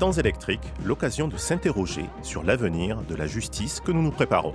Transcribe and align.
Temps 0.00 0.12
électrique, 0.12 0.62
l'occasion 0.82 1.28
de 1.28 1.36
s'interroger 1.36 2.06
sur 2.22 2.42
l'avenir 2.42 3.02
de 3.02 3.14
la 3.14 3.26
justice 3.26 3.80
que 3.80 3.92
nous 3.92 4.00
nous 4.00 4.10
préparons. 4.10 4.54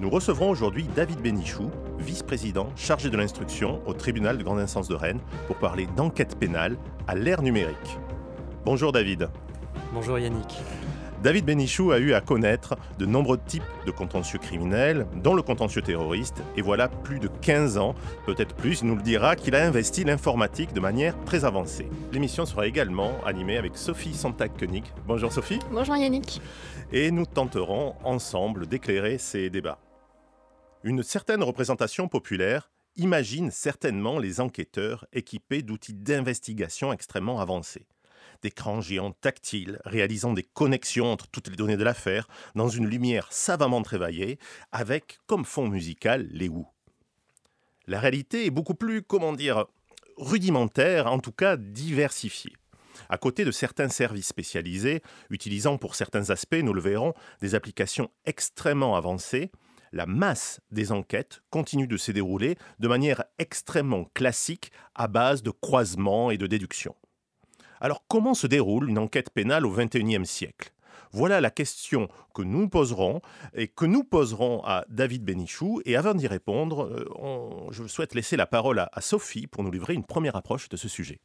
Nous 0.00 0.08
recevrons 0.08 0.48
aujourd'hui 0.48 0.88
David 0.96 1.20
Bénichou, 1.20 1.70
vice-président 1.98 2.70
chargé 2.74 3.10
de 3.10 3.18
l'instruction 3.18 3.82
au 3.84 3.92
tribunal 3.92 4.38
de 4.38 4.42
grande 4.42 4.60
instance 4.60 4.88
de 4.88 4.94
Rennes, 4.94 5.20
pour 5.46 5.56
parler 5.56 5.86
d'enquête 5.94 6.38
pénale 6.38 6.78
à 7.06 7.14
l'ère 7.14 7.42
numérique. 7.42 7.98
Bonjour 8.64 8.92
David. 8.92 9.28
Bonjour 9.92 10.18
Yannick. 10.18 10.56
David 11.22 11.46
Bénichou 11.46 11.92
a 11.92 11.98
eu 11.98 12.12
à 12.12 12.20
connaître 12.20 12.76
de 12.98 13.06
nombreux 13.06 13.38
types 13.38 13.62
de 13.86 13.90
contentieux 13.90 14.38
criminels, 14.38 15.06
dont 15.22 15.34
le 15.34 15.42
contentieux 15.42 15.82
terroriste, 15.82 16.42
et 16.56 16.62
voilà 16.62 16.88
plus 16.88 17.18
de 17.18 17.28
15 17.28 17.78
ans, 17.78 17.94
peut-être 18.26 18.54
plus, 18.54 18.80
il 18.82 18.88
nous 18.88 18.96
le 18.96 19.02
dira, 19.02 19.34
qu'il 19.34 19.54
a 19.54 19.66
investi 19.66 20.04
l'informatique 20.04 20.72
de 20.72 20.80
manière 20.80 21.16
très 21.24 21.44
avancée. 21.44 21.88
L'émission 22.12 22.44
sera 22.44 22.66
également 22.66 23.12
animée 23.24 23.56
avec 23.56 23.76
Sophie 23.76 24.14
Santac-Koenig. 24.14 24.84
Bonjour 25.06 25.32
Sophie. 25.32 25.58
Bonjour 25.70 25.96
Yannick. 25.96 26.40
Et 26.92 27.10
nous 27.10 27.26
tenterons 27.26 27.94
ensemble 28.04 28.66
d'éclairer 28.66 29.18
ces 29.18 29.50
débats. 29.50 29.78
Une 30.84 31.02
certaine 31.02 31.42
représentation 31.42 32.08
populaire 32.08 32.70
imagine 32.96 33.50
certainement 33.50 34.18
les 34.18 34.40
enquêteurs 34.40 35.06
équipés 35.12 35.62
d'outils 35.62 35.94
d'investigation 35.94 36.92
extrêmement 36.92 37.40
avancés 37.40 37.86
d'écrans 38.42 38.80
géants 38.80 39.12
tactiles 39.12 39.80
réalisant 39.84 40.32
des 40.32 40.42
connexions 40.42 41.12
entre 41.12 41.28
toutes 41.28 41.48
les 41.48 41.56
données 41.56 41.76
de 41.76 41.84
l'affaire 41.84 42.28
dans 42.54 42.68
une 42.68 42.86
lumière 42.86 43.28
savamment 43.30 43.82
travaillée 43.82 44.38
avec 44.72 45.18
comme 45.26 45.44
fond 45.44 45.68
musical 45.68 46.28
les 46.32 46.48
ou. 46.48 46.66
La 47.86 48.00
réalité 48.00 48.46
est 48.46 48.50
beaucoup 48.50 48.74
plus, 48.74 49.02
comment 49.02 49.32
dire, 49.32 49.66
rudimentaire, 50.16 51.06
en 51.06 51.20
tout 51.20 51.32
cas 51.32 51.56
diversifiée. 51.56 52.52
À 53.08 53.18
côté 53.18 53.44
de 53.44 53.50
certains 53.50 53.88
services 53.88 54.28
spécialisés, 54.28 55.02
utilisant 55.30 55.78
pour 55.78 55.94
certains 55.94 56.30
aspects, 56.30 56.56
nous 56.62 56.72
le 56.72 56.80
verrons, 56.80 57.14
des 57.40 57.54
applications 57.54 58.10
extrêmement 58.24 58.96
avancées, 58.96 59.50
la 59.92 60.06
masse 60.06 60.60
des 60.70 60.92
enquêtes 60.92 61.42
continue 61.50 61.86
de 61.86 61.96
se 61.96 62.12
dérouler 62.12 62.56
de 62.80 62.88
manière 62.88 63.24
extrêmement 63.38 64.04
classique 64.14 64.72
à 64.94 65.06
base 65.08 65.42
de 65.42 65.50
croisements 65.50 66.30
et 66.30 66.38
de 66.38 66.46
déductions. 66.46 66.96
Alors 67.80 68.04
comment 68.08 68.34
se 68.34 68.46
déroule 68.46 68.88
une 68.88 68.98
enquête 68.98 69.30
pénale 69.30 69.66
au 69.66 69.70
XXIe 69.70 70.24
siècle? 70.24 70.72
Voilà 71.12 71.40
la 71.40 71.50
question 71.50 72.08
que 72.34 72.42
nous 72.42 72.68
poserons 72.68 73.20
et 73.54 73.68
que 73.68 73.84
nous 73.84 74.04
poserons 74.04 74.62
à 74.64 74.84
David 74.88 75.24
Bénichou. 75.24 75.80
Et 75.84 75.96
avant 75.96 76.14
d'y 76.14 76.26
répondre, 76.26 76.84
euh, 76.84 77.70
je 77.70 77.86
souhaite 77.86 78.14
laisser 78.14 78.36
la 78.36 78.46
parole 78.46 78.80
à, 78.80 79.00
Sophie 79.00 79.46
pour 79.46 79.62
nous 79.62 79.70
livrer 79.70 79.94
une 79.94 80.04
première 80.04 80.36
approche 80.36 80.68
de 80.68 80.76
ce 80.76 80.88
sujet. 80.88 81.20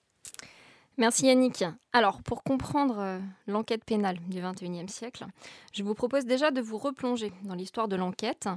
Merci 0.98 1.28
Yannick. 1.28 1.64
Alors, 1.94 2.22
pour 2.22 2.44
comprendre 2.44 3.00
euh, 3.00 3.20
l'enquête 3.48 3.84
pénale 3.84 4.20
du 4.28 4.42
XXIe 4.42 4.88
siècle, 4.88 5.26
je 5.74 5.84
vous 5.84 5.94
propose 5.94 6.26
déjà 6.26 6.52
de 6.52 6.62
vous 6.62 6.78
replonger 6.78 7.32
dans 7.44 7.56
l'histoire 7.56 7.88
de 7.88 7.96
l'enquête. 7.96 8.48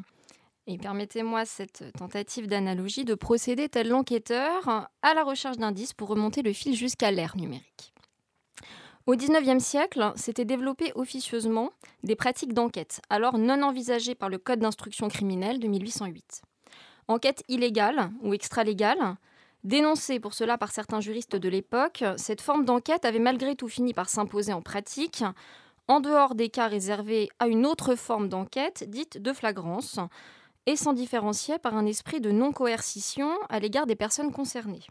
Et 0.66 0.78
permettez-moi 0.78 1.44
cette 1.44 1.84
tentative 1.98 2.46
d'analogie 2.46 3.04
de 3.04 3.14
procéder 3.14 3.68
tel 3.68 3.88
l'enquêteur 3.88 4.88
à 5.02 5.14
la 5.14 5.22
recherche 5.22 5.58
d'indices 5.58 5.92
pour 5.92 6.08
remonter 6.08 6.40
le 6.40 6.54
fil 6.54 6.74
jusqu'à 6.74 7.10
l'ère 7.10 7.36
numérique. 7.36 7.92
Au 9.06 9.14
XIXe 9.14 9.62
siècle, 9.62 10.12
s'étaient 10.16 10.46
développées 10.46 10.92
officieusement 10.94 11.70
des 12.02 12.16
pratiques 12.16 12.54
d'enquête, 12.54 13.02
alors 13.10 13.36
non 13.36 13.60
envisagées 13.62 14.14
par 14.14 14.30
le 14.30 14.38
Code 14.38 14.60
d'instruction 14.60 15.08
criminelle 15.08 15.58
de 15.58 15.68
1808. 15.68 16.40
Enquête 17.08 17.42
illégale 17.48 18.10
ou 18.22 18.32
extralégale, 18.32 19.16
dénoncée 19.62 20.20
pour 20.20 20.32
cela 20.32 20.56
par 20.56 20.72
certains 20.72 21.00
juristes 21.00 21.36
de 21.36 21.48
l'époque, 21.50 22.02
cette 22.16 22.40
forme 22.40 22.64
d'enquête 22.64 23.04
avait 23.04 23.18
malgré 23.18 23.56
tout 23.56 23.68
fini 23.68 23.92
par 23.92 24.08
s'imposer 24.08 24.54
en 24.54 24.62
pratique, 24.62 25.22
en 25.86 26.00
dehors 26.00 26.34
des 26.34 26.48
cas 26.48 26.68
réservés 26.68 27.28
à 27.38 27.48
une 27.48 27.66
autre 27.66 27.96
forme 27.96 28.30
d'enquête 28.30 28.88
dite 28.88 29.20
de 29.20 29.34
flagrance, 29.34 30.00
et 30.66 30.76
s'en 30.76 30.92
différenciait 30.92 31.58
par 31.58 31.76
un 31.76 31.86
esprit 31.86 32.20
de 32.20 32.30
non-coercition 32.30 33.30
à 33.48 33.58
l'égard 33.58 33.86
des 33.86 33.96
personnes 33.96 34.32
concernées. 34.32 34.86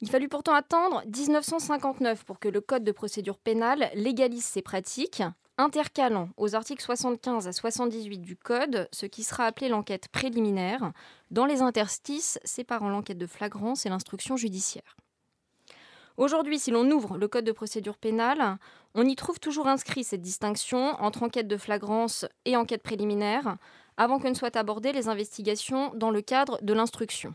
Il 0.00 0.08
fallut 0.08 0.28
pourtant 0.28 0.54
attendre 0.54 1.02
1959 1.06 2.24
pour 2.24 2.38
que 2.38 2.48
le 2.48 2.60
Code 2.60 2.84
de 2.84 2.92
procédure 2.92 3.38
pénale 3.38 3.90
légalise 3.94 4.44
ces 4.44 4.62
pratiques, 4.62 5.22
intercalant 5.56 6.28
aux 6.36 6.54
articles 6.54 6.82
75 6.82 7.48
à 7.48 7.52
78 7.52 8.18
du 8.18 8.36
Code 8.36 8.88
ce 8.92 9.06
qui 9.06 9.24
sera 9.24 9.44
appelé 9.44 9.68
l'enquête 9.68 10.08
préliminaire, 10.08 10.92
dans 11.32 11.46
les 11.46 11.62
interstices 11.62 12.38
séparant 12.44 12.90
l'enquête 12.90 13.18
de 13.18 13.26
flagrance 13.26 13.86
et 13.86 13.88
l'instruction 13.88 14.36
judiciaire. 14.36 14.96
Aujourd'hui, 16.16 16.58
si 16.58 16.70
l'on 16.70 16.90
ouvre 16.90 17.16
le 17.16 17.28
Code 17.28 17.44
de 17.44 17.52
procédure 17.52 17.96
pénale, 17.96 18.58
on 18.94 19.04
y 19.04 19.14
trouve 19.14 19.38
toujours 19.38 19.68
inscrit 19.68 20.04
cette 20.04 20.22
distinction 20.22 20.94
entre 21.00 21.22
enquête 21.22 21.46
de 21.48 21.56
flagrance 21.56 22.24
et 22.44 22.56
enquête 22.56 22.82
préliminaire, 22.82 23.56
avant 23.98 24.18
que 24.18 24.28
ne 24.28 24.34
soient 24.34 24.56
abordées 24.56 24.92
les 24.92 25.08
investigations 25.08 25.92
dans 25.94 26.10
le 26.10 26.22
cadre 26.22 26.58
de 26.62 26.72
l'instruction. 26.72 27.34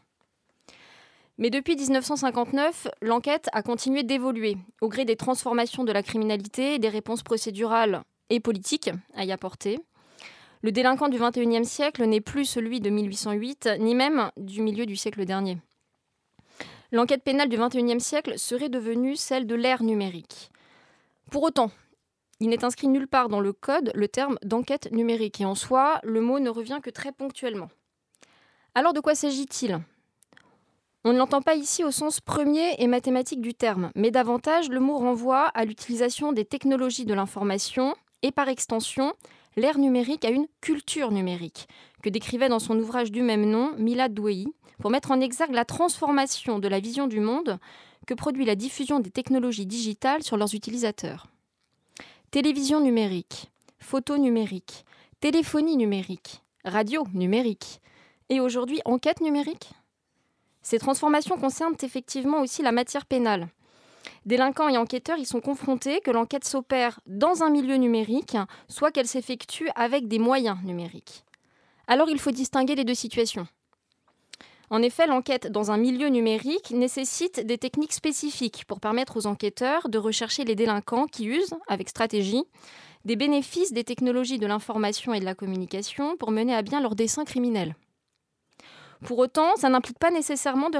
Mais 1.37 1.49
depuis 1.49 1.75
1959, 1.75 2.87
l'enquête 3.01 3.49
a 3.53 3.61
continué 3.61 4.03
d'évoluer 4.03 4.57
au 4.81 4.87
gré 4.87 5.03
des 5.05 5.15
transformations 5.15 5.83
de 5.83 5.91
la 5.91 6.03
criminalité 6.03 6.75
et 6.75 6.79
des 6.79 6.89
réponses 6.89 7.23
procédurales 7.23 8.01
et 8.29 8.39
politiques 8.39 8.91
à 9.15 9.25
y 9.25 9.31
apporter. 9.31 9.79
Le 10.61 10.71
délinquant 10.71 11.09
du 11.09 11.19
XXIe 11.19 11.65
siècle 11.65 12.05
n'est 12.05 12.21
plus 12.21 12.45
celui 12.45 12.79
de 12.79 12.89
1808, 12.89 13.69
ni 13.79 13.95
même 13.95 14.31
du 14.37 14.61
milieu 14.61 14.85
du 14.85 14.95
siècle 14.95 15.25
dernier. 15.25 15.57
L'enquête 16.91 17.23
pénale 17.23 17.49
du 17.49 17.57
XXIe 17.57 17.99
siècle 17.99 18.37
serait 18.37 18.69
devenue 18.69 19.15
celle 19.15 19.47
de 19.47 19.55
l'ère 19.55 19.83
numérique. 19.83 20.51
Pour 21.31 21.41
autant, 21.41 21.71
il 22.43 22.49
n'est 22.49 22.65
inscrit 22.65 22.89
nulle 22.89 23.07
part 23.07 23.29
dans 23.29 23.39
le 23.39 23.53
code 23.53 23.93
le 23.95 24.09
terme 24.09 24.37
d'enquête 24.43 24.91
numérique, 24.91 25.39
et 25.39 25.45
en 25.45 25.55
soi, 25.55 26.01
le 26.03 26.19
mot 26.19 26.41
ne 26.41 26.49
revient 26.49 26.79
que 26.83 26.89
très 26.89 27.13
ponctuellement. 27.13 27.69
Alors 28.75 28.91
de 28.91 28.99
quoi 28.99 29.15
s'agit-il? 29.15 29.79
On 31.05 31.13
ne 31.13 31.17
l'entend 31.17 31.41
pas 31.41 31.55
ici 31.55 31.85
au 31.85 31.91
sens 31.91 32.19
premier 32.19 32.75
et 32.79 32.87
mathématique 32.87 33.39
du 33.39 33.53
terme, 33.53 33.91
mais 33.95 34.11
davantage 34.11 34.67
le 34.67 34.81
mot 34.81 34.97
renvoie 34.97 35.45
à 35.45 35.63
l'utilisation 35.63 36.33
des 36.33 36.43
technologies 36.43 37.05
de 37.05 37.13
l'information 37.13 37.95
et 38.23 38.33
par 38.33 38.49
extension 38.49 39.13
l'ère 39.55 39.77
numérique 39.77 40.25
à 40.25 40.29
une 40.29 40.47
culture 40.59 41.11
numérique, 41.11 41.69
que 42.01 42.09
décrivait 42.09 42.49
dans 42.49 42.59
son 42.59 42.77
ouvrage 42.77 43.09
du 43.09 43.21
même 43.21 43.49
nom 43.49 43.73
Milad 43.77 44.13
Douei, 44.13 44.47
pour 44.81 44.91
mettre 44.91 45.11
en 45.11 45.21
exergue 45.21 45.53
la 45.53 45.63
transformation 45.63 46.59
de 46.59 46.67
la 46.67 46.81
vision 46.81 47.07
du 47.07 47.21
monde 47.21 47.57
que 48.05 48.13
produit 48.13 48.43
la 48.43 48.55
diffusion 48.55 48.99
des 48.99 49.11
technologies 49.11 49.65
digitales 49.65 50.23
sur 50.23 50.35
leurs 50.35 50.53
utilisateurs. 50.53 51.27
Télévision 52.33 52.79
numérique, 52.79 53.51
photo 53.77 54.17
numérique, 54.17 54.85
téléphonie 55.19 55.77
numérique, 55.77 56.41
radio 56.65 57.05
numérique, 57.13 57.79
et 58.27 58.39
aujourd'hui 58.39 58.81
enquête 58.85 59.21
numérique? 59.21 59.69
Ces 60.63 60.79
transformations 60.79 61.37
concernent 61.37 61.77
effectivement 61.83 62.41
aussi 62.41 62.63
la 62.63 62.71
matière 62.71 63.05
pénale. 63.05 63.49
Délinquants 64.25 64.69
et 64.69 64.79
enquêteurs 64.79 65.19
y 65.19 65.25
sont 65.25 65.41
confrontés 65.41 66.01
que 66.01 66.09
l'enquête 66.09 66.43
s'opère 66.43 66.99
dans 67.05 67.43
un 67.43 67.51
milieu 67.51 67.75
numérique, 67.75 68.35
soit 68.67 68.89
qu'elle 68.89 69.07
s'effectue 69.07 69.69
avec 69.75 70.07
des 70.07 70.17
moyens 70.17 70.57
numériques. 70.63 71.23
Alors 71.85 72.09
il 72.09 72.19
faut 72.19 72.31
distinguer 72.31 72.73
les 72.73 72.83
deux 72.83 72.95
situations. 72.95 73.45
En 74.69 74.81
effet, 74.81 75.07
l'enquête 75.07 75.51
dans 75.51 75.71
un 75.71 75.77
milieu 75.77 76.07
numérique 76.07 76.71
nécessite 76.71 77.45
des 77.45 77.57
techniques 77.57 77.93
spécifiques 77.93 78.65
pour 78.65 78.79
permettre 78.79 79.17
aux 79.17 79.27
enquêteurs 79.27 79.89
de 79.89 79.97
rechercher 79.97 80.45
les 80.45 80.55
délinquants 80.55 81.07
qui 81.07 81.25
usent, 81.25 81.53
avec 81.67 81.89
stratégie, 81.89 82.43
des 83.05 83.15
bénéfices 83.15 83.73
des 83.73 83.83
technologies 83.83 84.39
de 84.39 84.47
l'information 84.47 85.13
et 85.13 85.19
de 85.19 85.25
la 85.25 85.35
communication 85.35 86.15
pour 86.17 86.31
mener 86.31 86.55
à 86.55 86.61
bien 86.61 86.79
leurs 86.79 86.95
desseins 86.95 87.25
criminels. 87.25 87.75
Pour 89.03 89.19
autant, 89.19 89.55
ça 89.57 89.69
n'implique 89.69 89.99
pas 89.99 90.11
nécessairement 90.11 90.69
de, 90.69 90.77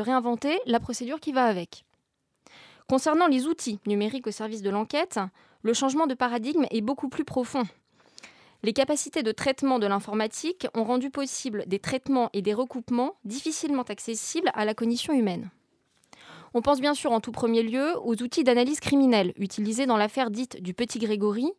réinventer 0.00 0.58
la 0.66 0.80
procédure 0.80 1.20
qui 1.20 1.32
va 1.32 1.44
avec. 1.44 1.84
Concernant 2.88 3.28
les 3.28 3.46
outils 3.46 3.78
numériques 3.86 4.26
au 4.26 4.32
service 4.32 4.62
de 4.62 4.70
l'enquête, 4.70 5.20
le 5.62 5.72
changement 5.72 6.08
de 6.08 6.14
paradigme 6.14 6.66
est 6.70 6.80
beaucoup 6.80 7.08
plus 7.08 7.24
profond. 7.24 7.62
Les 8.64 8.72
capacités 8.72 9.24
de 9.24 9.32
traitement 9.32 9.80
de 9.80 9.88
l'informatique 9.88 10.68
ont 10.74 10.84
rendu 10.84 11.10
possible 11.10 11.64
des 11.66 11.80
traitements 11.80 12.30
et 12.32 12.42
des 12.42 12.54
recoupements 12.54 13.16
difficilement 13.24 13.82
accessibles 13.82 14.52
à 14.54 14.64
la 14.64 14.74
cognition 14.74 15.12
humaine. 15.12 15.50
On 16.54 16.62
pense 16.62 16.80
bien 16.80 16.94
sûr 16.94 17.10
en 17.10 17.20
tout 17.20 17.32
premier 17.32 17.62
lieu 17.62 17.98
aux 18.04 18.22
outils 18.22 18.44
d'analyse 18.44 18.78
criminelle 18.78 19.32
utilisés 19.36 19.86
dans 19.86 19.96
l'affaire 19.96 20.30
dite 20.30 20.62
du 20.62 20.74
Petit 20.74 21.00
Grégory, 21.00 21.50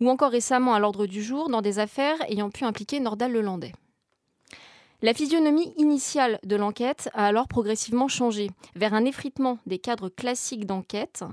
ou 0.00 0.08
encore 0.08 0.30
récemment 0.30 0.74
à 0.74 0.78
l'ordre 0.78 1.06
du 1.06 1.22
jour 1.22 1.48
dans 1.48 1.62
des 1.62 1.78
affaires 1.78 2.18
ayant 2.28 2.50
pu 2.50 2.64
impliquer 2.64 3.00
Nordal 3.00 3.32
Lelandais. 3.32 3.72
La 5.00 5.14
physionomie 5.14 5.72
initiale 5.78 6.38
de 6.44 6.54
l'enquête 6.54 7.08
a 7.12 7.26
alors 7.26 7.48
progressivement 7.48 8.06
changé 8.06 8.50
vers 8.76 8.94
un 8.94 9.04
effritement 9.04 9.58
des 9.66 9.78
cadres 9.78 10.10
classiques 10.10 10.66
d'enquête 10.66 11.24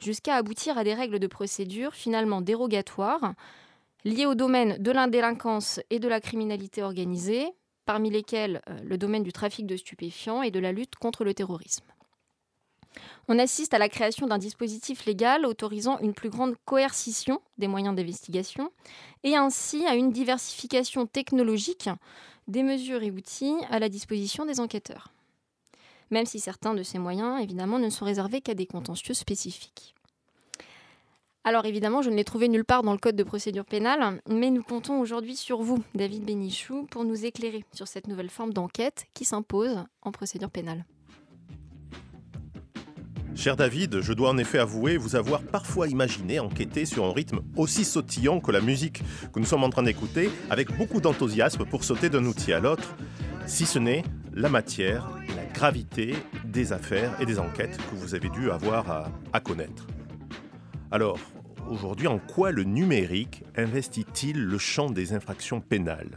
jusqu'à 0.00 0.34
aboutir 0.34 0.78
à 0.78 0.84
des 0.84 0.94
règles 0.94 1.20
de 1.20 1.26
procédure 1.28 1.94
finalement 1.94 2.40
dérogatoires 2.40 3.34
liées 4.04 4.26
au 4.26 4.34
domaine 4.34 4.76
de 4.78 4.90
l'indélinquance 4.90 5.80
et 5.90 5.98
de 5.98 6.08
la 6.08 6.20
criminalité 6.20 6.82
organisée, 6.82 7.46
parmi 7.86 8.10
lesquelles 8.10 8.62
euh, 8.68 8.78
le 8.84 8.98
domaine 8.98 9.22
du 9.22 9.32
trafic 9.32 9.66
de 9.66 9.76
stupéfiants 9.76 10.42
et 10.42 10.50
de 10.50 10.60
la 10.60 10.72
lutte 10.72 10.96
contre 10.96 11.24
le 11.24 11.34
terrorisme. 11.34 11.84
On 13.28 13.38
assiste 13.38 13.74
à 13.74 13.78
la 13.78 13.88
création 13.88 14.26
d'un 14.26 14.38
dispositif 14.38 15.04
légal 15.04 15.46
autorisant 15.46 15.98
une 15.98 16.14
plus 16.14 16.30
grande 16.30 16.54
coercition 16.64 17.40
des 17.58 17.66
moyens 17.66 17.96
d'investigation 17.96 18.70
et 19.24 19.36
ainsi 19.36 19.84
à 19.86 19.94
une 19.94 20.12
diversification 20.12 21.06
technologique 21.06 21.88
des 22.46 22.62
mesures 22.62 23.02
et 23.02 23.10
outils 23.10 23.56
à 23.70 23.78
la 23.78 23.88
disposition 23.88 24.44
des 24.44 24.60
enquêteurs. 24.60 25.12
Même 26.10 26.26
si 26.26 26.38
certains 26.38 26.74
de 26.74 26.82
ces 26.82 26.98
moyens, 26.98 27.42
évidemment, 27.42 27.78
ne 27.78 27.88
sont 27.88 28.04
réservés 28.04 28.42
qu'à 28.42 28.54
des 28.54 28.66
contentieux 28.66 29.14
spécifiques. 29.14 29.94
Alors 31.46 31.66
évidemment, 31.66 32.00
je 32.00 32.08
ne 32.08 32.16
l'ai 32.16 32.24
trouvé 32.24 32.48
nulle 32.48 32.64
part 32.64 32.82
dans 32.82 32.92
le 32.92 32.98
Code 32.98 33.16
de 33.16 33.22
procédure 33.22 33.66
pénale, 33.66 34.22
mais 34.26 34.50
nous 34.50 34.62
comptons 34.62 34.98
aujourd'hui 34.98 35.36
sur 35.36 35.60
vous, 35.60 35.84
David 35.94 36.24
Bénichou, 36.24 36.86
pour 36.90 37.04
nous 37.04 37.26
éclairer 37.26 37.64
sur 37.74 37.86
cette 37.86 38.08
nouvelle 38.08 38.30
forme 38.30 38.54
d'enquête 38.54 39.04
qui 39.12 39.26
s'impose 39.26 39.76
en 40.00 40.10
procédure 40.10 40.50
pénale. 40.50 40.86
Cher 43.34 43.56
David, 43.56 44.00
je 44.00 44.14
dois 44.14 44.30
en 44.30 44.38
effet 44.38 44.58
avouer 44.58 44.96
vous 44.96 45.16
avoir 45.16 45.42
parfois 45.42 45.86
imaginé 45.88 46.40
enquêter 46.40 46.86
sur 46.86 47.04
un 47.04 47.12
rythme 47.12 47.40
aussi 47.56 47.84
sautillant 47.84 48.40
que 48.40 48.50
la 48.50 48.62
musique 48.62 49.02
que 49.34 49.38
nous 49.38 49.44
sommes 49.44 49.64
en 49.64 49.70
train 49.70 49.82
d'écouter, 49.82 50.30
avec 50.48 50.74
beaucoup 50.78 51.02
d'enthousiasme 51.02 51.66
pour 51.66 51.84
sauter 51.84 52.08
d'un 52.08 52.24
outil 52.24 52.54
à 52.54 52.60
l'autre, 52.60 52.96
si 53.44 53.66
ce 53.66 53.78
n'est 53.78 54.02
la 54.32 54.48
matière, 54.48 55.10
la 55.36 55.44
gravité 55.44 56.14
des 56.46 56.72
affaires 56.72 57.20
et 57.20 57.26
des 57.26 57.38
enquêtes 57.38 57.76
que 57.90 57.96
vous 57.96 58.14
avez 58.14 58.30
dû 58.30 58.50
avoir 58.50 58.90
à, 58.90 59.10
à 59.34 59.40
connaître. 59.40 59.86
Alors, 60.90 61.18
aujourd'hui, 61.70 62.06
en 62.06 62.18
quoi 62.18 62.50
le 62.50 62.64
numérique 62.64 63.42
investit-il 63.56 64.44
le 64.44 64.58
champ 64.58 64.90
des 64.90 65.12
infractions 65.12 65.60
pénales? 65.60 66.16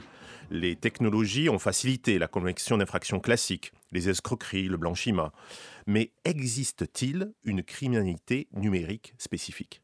Les 0.49 0.75
technologies 0.75 1.49
ont 1.49 1.59
facilité 1.59 2.19
la 2.19 2.27
connexion 2.27 2.77
d'infractions 2.77 3.19
classiques, 3.19 3.73
les 3.91 4.09
escroqueries, 4.09 4.67
le 4.67 4.77
blanchiment. 4.77 5.31
Mais 5.85 6.11
existe-t-il 6.25 7.33
une 7.43 7.63
criminalité 7.63 8.47
numérique 8.53 9.13
spécifique? 9.17 9.81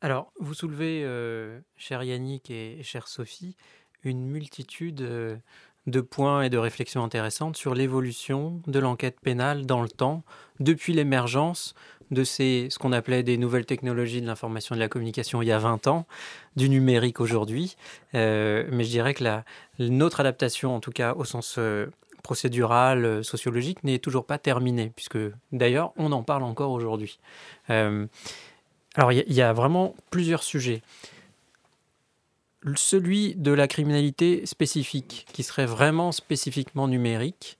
Alors, 0.00 0.32
vous 0.40 0.54
soulevez, 0.54 1.02
euh, 1.04 1.60
cher 1.76 2.02
Yannick 2.02 2.50
et, 2.50 2.82
chère 2.82 3.08
Sophie, 3.08 3.56
une 4.02 4.26
multitude 4.26 5.00
euh, 5.00 5.36
de 5.86 6.00
points 6.00 6.42
et 6.42 6.50
de 6.50 6.58
réflexions 6.58 7.04
intéressantes 7.04 7.56
sur 7.56 7.74
l'évolution 7.74 8.62
de 8.66 8.78
l'enquête 8.78 9.20
pénale 9.20 9.66
dans 9.66 9.82
le 9.82 9.88
temps, 9.88 10.24
depuis 10.60 10.92
l'émergence 10.92 11.74
de 12.10 12.24
ces, 12.24 12.68
ce 12.70 12.78
qu'on 12.78 12.92
appelait 12.92 13.22
des 13.22 13.36
nouvelles 13.36 13.66
technologies 13.66 14.20
de 14.20 14.26
l'information 14.26 14.74
et 14.74 14.78
de 14.78 14.82
la 14.82 14.88
communication 14.88 15.42
il 15.42 15.48
y 15.48 15.52
a 15.52 15.58
20 15.58 15.86
ans, 15.86 16.06
du 16.56 16.68
numérique 16.68 17.20
aujourd'hui. 17.20 17.76
Euh, 18.14 18.64
mais 18.70 18.84
je 18.84 18.90
dirais 18.90 19.14
que 19.14 19.24
la, 19.24 19.44
notre 19.78 20.20
adaptation, 20.20 20.74
en 20.74 20.80
tout 20.80 20.92
cas 20.92 21.14
au 21.14 21.24
sens 21.24 21.58
procédurale, 22.24 23.04
euh, 23.04 23.22
sociologique 23.22 23.84
n'est 23.84 24.00
toujours 24.00 24.24
pas 24.24 24.38
terminée, 24.38 24.90
puisque 24.96 25.18
d'ailleurs 25.52 25.92
on 25.96 26.10
en 26.10 26.24
parle 26.24 26.42
encore 26.42 26.72
aujourd'hui. 26.72 27.20
Euh, 27.70 28.06
alors 28.96 29.12
il 29.12 29.32
y, 29.32 29.42
a 29.42 29.52
vraiment 29.52 29.94
plusieurs 30.10 30.42
sujets. 30.42 30.82
Celui 32.74 33.34
de 33.34 33.52
la 33.52 33.68
criminalité 33.68 34.46
spécifique, 34.46 35.26
qui 35.32 35.42
serait 35.42 35.66
vraiment 35.66 36.12
spécifiquement 36.12 36.88
numérique, 36.88 37.58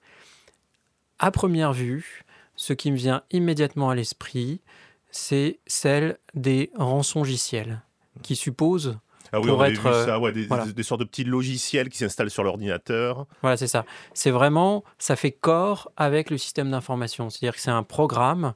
à 1.18 1.30
première 1.30 1.72
vue, 1.72 2.23
ce 2.64 2.72
qui 2.72 2.90
me 2.90 2.96
vient 2.96 3.22
immédiatement 3.30 3.90
à 3.90 3.94
l'esprit, 3.94 4.62
c'est 5.10 5.60
celle 5.66 6.18
des 6.32 6.70
rançongiciels, 6.76 7.82
qui 8.22 8.36
supposent 8.36 8.98
ah 9.32 9.40
oui, 9.40 9.50
on 9.50 9.60
a 9.60 9.68
vu 9.68 9.76
ça, 9.76 10.18
ouais, 10.20 10.32
des, 10.32 10.82
sortes 10.84 11.00
de 11.00 11.04
petits 11.04 11.24
logiciels 11.24 11.88
qui 11.88 11.98
s'installent 11.98 12.30
sur 12.30 12.44
l'ordinateur. 12.44 13.26
Voilà, 13.42 13.56
c'est 13.56 13.66
ça. 13.66 13.84
C'est 14.12 14.30
vraiment, 14.30 14.84
ça 14.98 15.16
fait 15.16 15.32
corps 15.32 15.90
avec 15.96 16.30
le 16.30 16.38
système 16.38 16.70
d'information. 16.70 17.30
C'est-à-dire 17.30 17.56
que 17.56 17.60
c'est 17.60 17.72
un 17.72 17.82
programme 17.82 18.54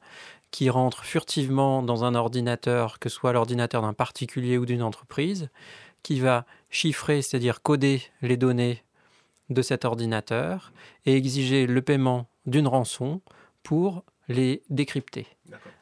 qui 0.53 0.71
rentre 0.71 1.05
furtivement 1.05 1.83
dans 1.83 2.05
un 2.05 2.15
ordinateur, 2.15 3.01
que 3.01 3.09
ce 3.09 3.17
soit 3.17 3.33
l'ordinateur 3.33 3.83
d'un 3.83 3.93
particulier 3.93 4.57
ou 4.57 4.67
d'une 4.67 4.83
entreprise, 4.83 5.51
qui 6.05 6.21
va 6.21 6.47
chiffrer, 6.71 7.23
c'est-à-dire 7.23 7.61
coder 7.61 8.03
les 8.23 8.37
données 8.37 8.85
de 9.51 9.63
cet 9.63 9.85
ordinateur 9.85 10.73
et 11.07 11.17
exiger 11.17 11.67
le 11.67 11.83
paiement 11.83 12.29
d'une 12.47 12.69
rançon 12.69 13.21
pour 13.69 14.03
les 14.29 14.63
décrypter, 14.71 15.27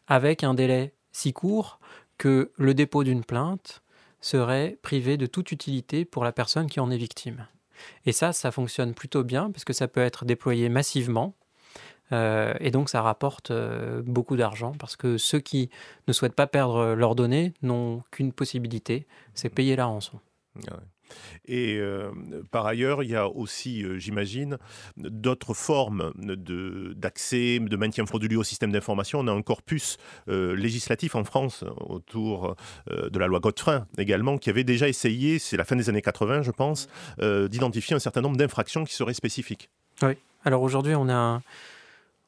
avec 0.09 0.43
un 0.43 0.55
délai 0.55 0.93
si 1.13 1.33
court 1.33 1.79
que 2.19 2.51
le 2.57 2.75
dépôt 2.75 3.05
d'une 3.05 3.23
plainte 3.23 3.81
serait 4.21 4.77
privé 4.83 5.17
de 5.17 5.27
toute 5.27 5.53
utilité 5.53 6.05
pour 6.05 6.25
la 6.25 6.33
personne 6.33 6.67
qui 6.69 6.81
en 6.81 6.91
est 6.91 6.97
victime. 6.97 7.47
Et 8.05 8.11
ça, 8.11 8.33
ça 8.33 8.51
fonctionne 8.51 8.93
plutôt 8.93 9.23
bien 9.23 9.53
parce 9.53 9.65
que 9.65 9.73
ça 9.73 9.87
peut 9.87 10.01
être 10.01 10.25
déployé 10.25 10.69
massivement. 10.69 11.37
Euh, 12.11 12.55
et 12.59 12.73
donc 12.73 12.89
ça 12.89 13.03
rapporte 13.03 13.53
euh, 13.53 14.03
beaucoup 14.05 14.35
d'argent 14.35 14.73
parce 14.77 14.97
que 14.97 15.17
ceux 15.17 15.39
qui 15.39 15.71
ne 16.09 16.13
souhaitent 16.13 16.35
pas 16.35 16.49
perdre 16.49 16.95
leurs 16.95 17.15
données 17.15 17.55
n'ont 17.63 18.03
qu'une 18.11 18.33
possibilité, 18.33 19.07
c'est 19.35 19.49
payer 19.49 19.77
la 19.77 19.87
rançon. 19.87 20.19
Ah 20.69 20.81
et 21.47 21.79
euh, 21.79 22.11
par 22.51 22.67
ailleurs, 22.67 23.03
il 23.03 23.11
y 23.11 23.17
a 23.17 23.29
aussi, 23.29 23.83
euh, 23.85 23.99
j'imagine, 23.99 24.59
d'autres 24.97 25.55
formes 25.55 26.13
d'accès, 26.17 27.59
de, 27.59 27.77
maintien 27.77 28.07
frauduleux 28.07 28.39
au 28.39 28.45
système 28.45 28.73
d'information. 28.73 29.21
On 29.21 29.27
a 29.27 29.33
un 29.33 29.43
corpus 29.43 29.97
euh, 30.29 30.55
législatif 30.57 31.15
en 31.15 31.25
France 31.25 31.65
autour 31.79 32.57
de 32.91 33.19
la 33.19 33.27
loi 33.27 33.41
Godefrein 33.41 33.87
également, 33.99 34.39
qui 34.39 34.51
avait 34.51 34.65
déjà 34.65 34.89
essayé, 34.89 35.39
c'est 35.39 35.57
la 35.57 35.65
fin 35.65 35.77
des 35.77 35.89
années 35.89 36.03
80, 36.03 36.43
je 36.43 36.51
pense, 36.51 36.89
d'identifier 37.21 37.97
un 37.97 37.99
certain 37.99 38.21
nombre 38.21 38.37
d'infractions 38.37 38.85
qui 38.85 38.95
seraient 38.95 39.15
spécifiques. 39.15 39.71
Oui. 40.03 40.13
Alors 40.45 40.63
aujourd'hui, 40.63 40.95
on 40.95 41.09
a 41.09 41.43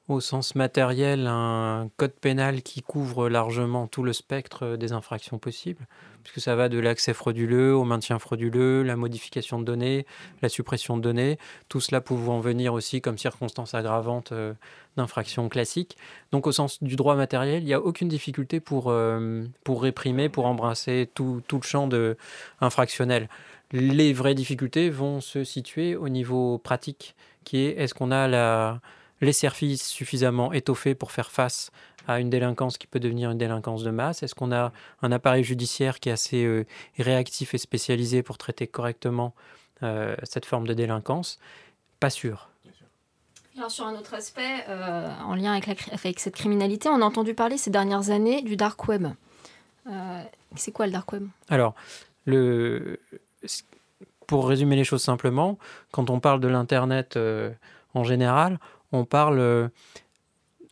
au 0.09 0.21
sens 0.21 0.55
matériel 0.55 1.27
un 1.27 1.91
code 1.99 2.13
pénal 2.13 2.63
qui 2.63 2.81
couvre 2.81 3.29
largement 3.29 3.87
tout 3.87 4.03
le 4.03 4.15
spectre 4.15 4.77
des 4.77 4.93
infractions 4.93 5.39
possibles, 5.39 5.87
puisque 6.25 6.41
ça 6.41 6.57
va 6.57 6.71
de 6.71 6.79
l'accès 6.79 7.13
frauduleux 7.13 7.77
au 7.77 7.85
maintien 7.85 8.19
frauduleux, 8.19 8.83
la 8.83 8.97
modification 8.97 9.59
de 9.59 9.65
données, 9.65 10.07
la 10.41 10.49
suppression 10.49 10.97
de 10.97 11.03
données, 11.03 11.39
tout 11.69 11.81
cela 11.81 12.01
pouvant 12.01 12.41
venir 12.41 12.73
aussi 12.73 13.03
comme 13.03 13.19
circonstance 13.19 13.75
aggravante 13.75 14.33
euh, 14.33 14.55
d'infractions 14.97 15.51
classiques. 15.51 15.99
Donc 16.33 16.47
au 16.47 16.53
sens 16.53 16.83
du 16.83 16.97
droit 16.97 17.15
matériel, 17.15 17.63
il 17.63 17.67
n'y 17.67 17.75
a 17.75 17.81
aucune 17.81 18.09
difficulté 18.09 18.61
pour, 18.61 18.87
euh, 18.89 19.45
pour 19.63 19.83
réprimer, 19.83 20.31
pour 20.31 20.47
embrasser 20.47 21.11
tout, 21.15 21.43
tout 21.47 21.59
le 21.59 21.67
champ 21.67 21.87
de 21.87 22.17
infractionnel. 22.63 23.29
Les 23.73 24.15
vraies 24.15 24.35
difficultés 24.35 24.89
vont 24.89 25.21
se 25.21 25.45
situer 25.45 25.97
au 25.97 26.09
niveau 26.09 26.57
pratique, 26.57 27.15
qui 27.45 27.59
est 27.59 27.77
est-ce 27.79 27.93
qu'on 27.93 28.11
a 28.11 28.27
la 28.27 28.81
les 29.21 29.33
services 29.33 29.87
suffisamment 29.87 30.53
étoffés 30.53 30.95
pour 30.95 31.13
faire 31.13 31.31
face 31.31 31.71
à 32.07 32.21
une 32.21 32.31
délinquance 32.31 32.79
qui 32.79 32.87
peut 32.87 33.01
devenir 33.01 33.31
une 33.31 33.39
délinquance 33.39 33.83
de 33.83 33.91
masse 33.91 34.23
Est-ce 34.23 34.35
qu'on 34.35 34.51
a 34.51 34.73
un 35.03 35.13
appareil 35.13 35.45
judiciaire 35.45 36.01
qui 36.01 36.09
est 36.09 36.13
assez 36.13 36.45
euh, 36.45 36.65
réactif 36.99 37.55
et 37.55 37.59
spécialisé 37.59 38.23
pour 38.23 38.39
traiter 38.39 38.67
correctement 38.67 39.35
euh, 39.83 40.17
cette 40.23 40.47
forme 40.47 40.67
de 40.67 40.75
délinquance? 40.75 41.39
Pas 42.01 42.11
sûr. 42.11 42.49
Alors 43.57 43.71
sur 43.71 43.87
un 43.87 43.95
autre 43.95 44.15
aspect, 44.15 44.65
euh, 44.69 45.09
en 45.25 45.35
lien 45.35 45.53
avec, 45.53 45.69
avec, 45.93 46.21
cette 46.21 46.37
criminalité, 46.37 46.89
on 46.89 47.03
a 47.03 47.05
entendu 47.05 47.35
parler 47.35 47.59
ces 47.59 47.71
dernières 47.71 48.11
années 48.11 48.41
du 48.43 48.57
dark 48.57 48.89
web. 48.89 49.09
c'est 50.55 50.73
quoi 50.73 50.87
le 50.87 50.93
dark 50.93 51.13
web? 51.13 51.27
Alors, 51.49 51.75
le... 52.25 53.01
pour 54.29 54.49
résumer 54.49 54.77
les 54.77 54.85
choses 54.85 55.03
simplement, 55.03 55.59
quand 55.91 56.09
on 56.09 56.21
parle 56.21 56.41
de 56.41 56.47
l'Internet 56.47 57.19
en 57.95 58.05
général, 58.05 58.61
on 58.93 59.05
parle 59.05 59.39
euh, 59.39 59.69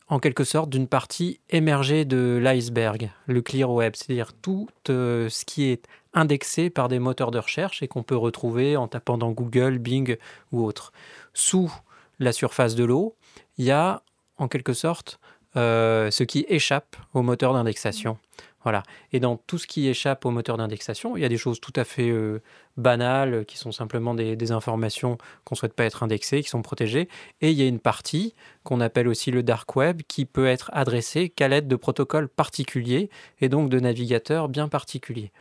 en 0.09 0.19
quelque 0.19 0.43
sorte 0.43 0.69
d'une 0.69 0.87
partie 0.87 1.39
émergée 1.49 2.05
de 2.05 2.39
l'iceberg, 2.41 3.11
le 3.25 3.41
clear 3.41 3.69
web, 3.69 3.93
c'est-à-dire 3.95 4.33
tout 4.33 4.67
euh, 4.89 5.29
ce 5.29 5.45
qui 5.45 5.65
est 5.65 5.85
indexé 6.13 6.69
par 6.69 6.87
des 6.87 6.99
moteurs 6.99 7.31
de 7.31 7.39
recherche 7.39 7.83
et 7.83 7.87
qu'on 7.87 8.03
peut 8.03 8.15
retrouver 8.15 8.77
en 8.77 8.87
tapant 8.87 9.17
dans 9.17 9.31
Google, 9.31 9.77
Bing 9.77 10.17
ou 10.51 10.63
autre. 10.63 10.91
Sous 11.33 11.71
la 12.19 12.31
surface 12.31 12.75
de 12.75 12.83
l'eau, 12.83 13.15
il 13.57 13.65
y 13.65 13.71
a 13.71 14.01
en 14.37 14.47
quelque 14.47 14.73
sorte 14.73 15.19
euh, 15.55 16.09
ce 16.11 16.23
qui 16.23 16.45
échappe 16.47 16.95
au 17.13 17.21
moteur 17.21 17.53
d'indexation. 17.53 18.17
Voilà. 18.63 18.83
Et 19.13 19.19
dans 19.19 19.37
tout 19.37 19.57
ce 19.57 19.67
qui 19.67 19.87
échappe 19.87 20.25
au 20.25 20.31
moteur 20.31 20.57
d'indexation, 20.57 21.15
il 21.15 21.21
y 21.21 21.25
a 21.25 21.29
des 21.29 21.37
choses 21.37 21.59
tout 21.59 21.73
à 21.75 21.83
fait 21.83 22.09
euh, 22.09 22.41
banales 22.75 23.45
qui 23.45 23.57
sont 23.57 23.71
simplement 23.71 24.13
des, 24.13 24.51
informations 24.51 25.17
qu'on 25.43 25.53
ne 25.53 25.57
souhaite 25.57 25.73
pas 25.73 25.85
être 25.85 26.03
indexées, 26.03 26.41
qui 26.41 26.49
sont 26.49 26.61
protégées. 26.61 27.07
Et 27.41 27.51
il 27.51 27.57
y 27.57 27.61
a 27.61 27.67
une 27.67 27.79
partie 27.79 28.33
qu'on 28.63 28.81
appelle 28.81 29.07
aussi 29.07 29.31
le 29.31 29.43
dark 29.43 29.75
web 29.75 30.01
qui 30.07 30.25
peut 30.25 30.47
être 30.47 30.69
adressée 30.73 31.29
qu'à 31.29 31.47
l'aide 31.47 31.67
de 31.67 31.75
protocoles 31.75 32.27
particuliers 32.27 33.09
et 33.39 33.49
donc 33.49 33.69
de 33.69 33.79
navigateurs 33.79 34.49
bien 34.49 34.67
particuliers. 34.67 35.31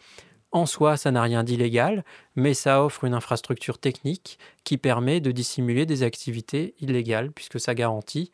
En 0.53 0.67
soi, 0.67 0.97
ça 0.97 1.11
n'a 1.11 1.23
rien 1.23 1.43
d'illégal, 1.43 2.05
mais 2.35 2.55
ça 2.55 2.83
offre 2.85 3.05
une 3.05 3.15
infrastructure 3.15 3.79
technique 3.79 4.39
qui 4.65 4.79
permet 4.79 5.21
de 5.21 5.31
dissimuler 5.33 5.87
des 5.87 6.03
activités 6.03 6.75
illégales 6.81 7.33
puisque 7.33 7.61
ça 7.61 7.75
garantit 7.75 8.31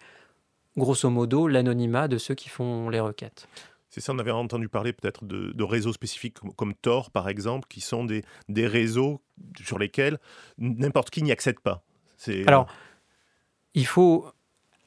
grosso 0.77 1.09
modo 1.11 1.49
l'anonymat 1.49 2.09
de 2.09 2.19
ceux 2.19 2.35
qui 2.35 2.49
font 2.49 2.89
les 2.89 3.01
requêtes. 3.01 3.49
C'est 3.93 4.01
ça, 4.01 4.15
on 4.15 4.19
avait 4.19 4.31
entendu 4.31 4.71
parler 4.71 4.95
peut-être 4.95 5.27
de, 5.27 5.63
réseaux 5.63 5.93
spécifiques 5.93 6.39
comme, 6.57 6.75
Tor, 6.75 7.11
par 7.11 7.29
exemple, 7.29 7.69
qui 7.69 7.83
sont 7.83 8.05
des, 8.05 8.25
des 8.49 8.67
réseaux 8.67 9.21
sur 9.63 9.79
lesquels 9.79 10.19
n'importe 10.57 11.11
qui 11.11 11.23
n'y 11.23 11.31
accède 11.31 11.61
pas. 11.61 11.85
Alors, 12.47 12.67
il 13.75 13.87
faut 13.87 14.27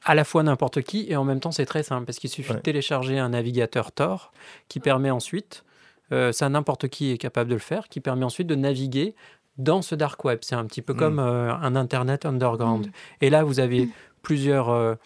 à 0.04 0.16
la 0.16 0.24
fois 0.24 0.42
n'importe 0.42 0.82
qui 0.82 1.06
et 1.08 1.16
en 1.16 1.24
même 1.24 1.40
temps 1.40 1.52
c'est 1.52 1.66
très 1.66 1.82
simple 1.82 2.04
parce 2.04 2.18
qu'il 2.18 2.30
suffit 2.30 2.54
de 2.54 2.58
télécharger 2.58 3.18
un 3.18 3.30
navigateur 3.30 3.92
Tor 3.92 4.32
qui 4.68 4.80
permet 4.80 5.10
ensuite, 5.10 5.64
euh, 6.12 6.32
ça 6.32 6.48
n'importe 6.48 6.88
qui 6.88 7.12
est 7.12 7.18
capable 7.18 7.50
de 7.50 7.54
le 7.54 7.60
faire, 7.60 7.88
qui 7.88 8.00
permet 8.00 8.24
ensuite 8.24 8.46
de 8.46 8.54
naviguer 8.54 9.14
dans 9.56 9.82
ce 9.82 9.94
dark 9.94 10.24
web. 10.24 10.40
C'est 10.42 10.54
un 10.54 10.64
petit 10.64 10.82
peu 10.82 10.94
mm. 10.94 10.96
comme 10.96 11.18
euh, 11.18 11.52
un 11.54 11.76
internet 11.76 12.26
underground. 12.26 12.86
Mm. 12.86 12.90
Et 13.20 13.30
là 13.30 13.44
vous 13.44 13.60
avez 13.60 13.88
plusieurs 14.22 14.96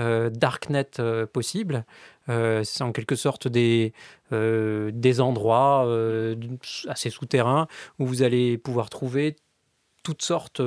euh, 0.00 0.30
darknet 0.30 0.90
possibles. 2.28 2.64
c'est 2.64 2.84
en 2.84 2.92
quelque 2.92 3.16
sorte 3.16 3.48
des, 3.48 3.92
des 4.30 5.20
endroits 5.20 5.88
assez 6.88 7.10
souterrains 7.10 7.66
où 7.98 8.06
vous 8.06 8.22
allez 8.22 8.58
pouvoir 8.58 8.90
trouver 8.90 9.36
toutes 10.02 10.22
sortes, 10.22 10.62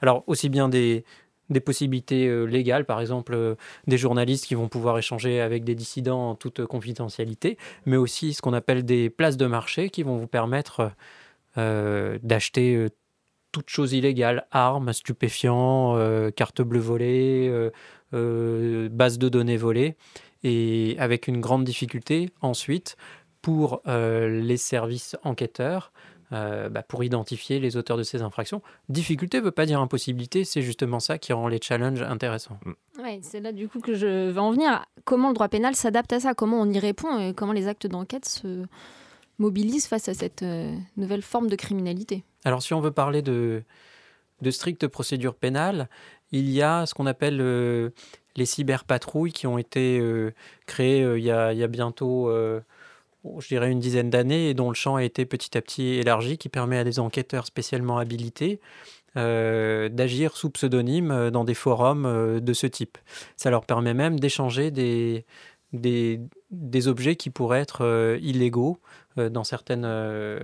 alors 0.00 0.24
aussi 0.26 0.48
bien 0.48 0.68
des, 0.68 1.04
des 1.50 1.60
possibilités 1.60 2.26
euh, 2.26 2.44
légales, 2.44 2.84
par 2.86 3.00
exemple 3.00 3.34
euh, 3.34 3.56
des 3.86 3.98
journalistes 3.98 4.46
qui 4.46 4.54
vont 4.54 4.68
pouvoir 4.68 4.96
échanger 4.98 5.40
avec 5.40 5.64
des 5.64 5.74
dissidents 5.74 6.30
en 6.30 6.34
toute 6.34 6.64
confidentialité, 6.64 7.58
mais 7.84 7.96
aussi 7.96 8.32
ce 8.32 8.40
qu'on 8.40 8.54
appelle 8.54 8.84
des 8.84 9.10
places 9.10 9.36
de 9.36 9.46
marché 9.46 9.90
qui 9.90 10.02
vont 10.02 10.16
vous 10.16 10.28
permettre 10.28 10.92
euh, 11.58 12.18
d'acheter 12.22 12.86
toutes 13.52 13.68
choses 13.68 13.92
illégales, 13.92 14.46
armes, 14.52 14.92
stupéfiants, 14.92 15.98
cartes 16.36 16.62
bleues 16.62 16.78
volées, 16.78 17.70
bases 18.12 19.18
de 19.18 19.28
données 19.28 19.56
volées, 19.56 19.96
et 20.42 20.96
avec 20.98 21.28
une 21.28 21.40
grande 21.40 21.64
difficulté 21.64 22.30
ensuite 22.40 22.96
pour 23.42 23.82
les 23.86 24.56
services 24.56 25.16
enquêteurs 25.24 25.92
euh, 26.32 26.68
bah, 26.68 26.84
pour 26.84 27.02
identifier 27.02 27.58
les 27.58 27.76
auteurs 27.76 27.96
de 27.96 28.04
ces 28.04 28.22
infractions. 28.22 28.62
Difficulté 28.88 29.40
ne 29.40 29.42
veut 29.42 29.50
pas 29.50 29.66
dire 29.66 29.80
impossibilité, 29.80 30.44
c'est 30.44 30.62
justement 30.62 31.00
ça 31.00 31.18
qui 31.18 31.32
rend 31.32 31.48
les 31.48 31.58
challenges 31.60 32.02
intéressants. 32.02 32.56
Mm. 32.64 33.02
Ouais, 33.02 33.18
c'est 33.20 33.40
là 33.40 33.50
du 33.50 33.68
coup 33.68 33.80
que 33.80 33.94
je 33.94 34.30
vais 34.30 34.38
en 34.38 34.52
venir. 34.52 34.86
Comment 35.04 35.28
le 35.28 35.34
droit 35.34 35.48
pénal 35.48 35.74
s'adapte 35.74 36.12
à 36.12 36.20
ça? 36.20 36.34
Comment 36.34 36.60
on 36.60 36.70
y 36.70 36.78
répond 36.78 37.18
et 37.18 37.34
comment 37.34 37.52
les 37.52 37.66
actes 37.66 37.88
d'enquête 37.88 38.26
se 38.26 38.64
mobilisent 39.38 39.88
face 39.88 40.08
à 40.08 40.14
cette 40.14 40.44
euh, 40.44 40.72
nouvelle 40.96 41.22
forme 41.22 41.48
de 41.48 41.56
criminalité? 41.56 42.22
Alors 42.44 42.62
si 42.62 42.74
on 42.74 42.80
veut 42.80 42.92
parler 42.92 43.22
de, 43.22 43.64
de 44.40 44.50
stricte 44.52 44.86
procédure 44.86 45.34
pénale, 45.34 45.88
il 46.30 46.48
y 46.48 46.62
a 46.62 46.86
ce 46.86 46.94
qu'on 46.94 47.06
appelle 47.06 47.40
euh, 47.40 47.90
les 48.36 48.46
cyberpatrouilles 48.46 49.32
qui 49.32 49.46
ont 49.46 49.58
été 49.58 50.00
créées 50.66 51.02
il 51.16 51.22
y, 51.22 51.30
a, 51.30 51.52
il, 51.52 51.58
y 51.58 51.64
a, 51.64 51.68
bientôt 51.68 52.30
je 53.38 53.48
dirais 53.48 53.70
une 53.70 53.80
dizaine 53.80 54.10
d'années 54.10 54.50
et 54.50 54.54
dont 54.54 54.68
le 54.68 54.74
champ 54.74 54.96
a 54.96 55.04
été 55.04 55.26
petit 55.26 55.56
à 55.56 55.62
petit 55.62 55.94
élargi, 55.94 56.38
qui 56.38 56.48
permet 56.48 56.78
à 56.78 56.84
des 56.84 56.98
enquêteurs 56.98 57.46
spécialement 57.46 57.98
habilités 57.98 58.60
euh, 59.16 59.88
d'agir 59.88 60.36
sous 60.36 60.50
pseudonyme 60.50 61.10
euh, 61.10 61.30
dans 61.30 61.42
des 61.42 61.54
forums 61.54 62.06
euh, 62.06 62.38
de 62.40 62.52
ce 62.52 62.68
type. 62.68 62.96
Ça 63.36 63.50
leur 63.50 63.64
permet 63.64 63.92
même 63.92 64.20
d'échanger 64.20 64.70
des, 64.70 65.26
des, 65.72 66.88
objets 66.88 67.16
qui 67.16 67.28
pourraient 67.30 67.60
être 67.60 68.18
illégaux 68.22 68.78
dans, 69.16 69.44
certaines, 69.44 69.82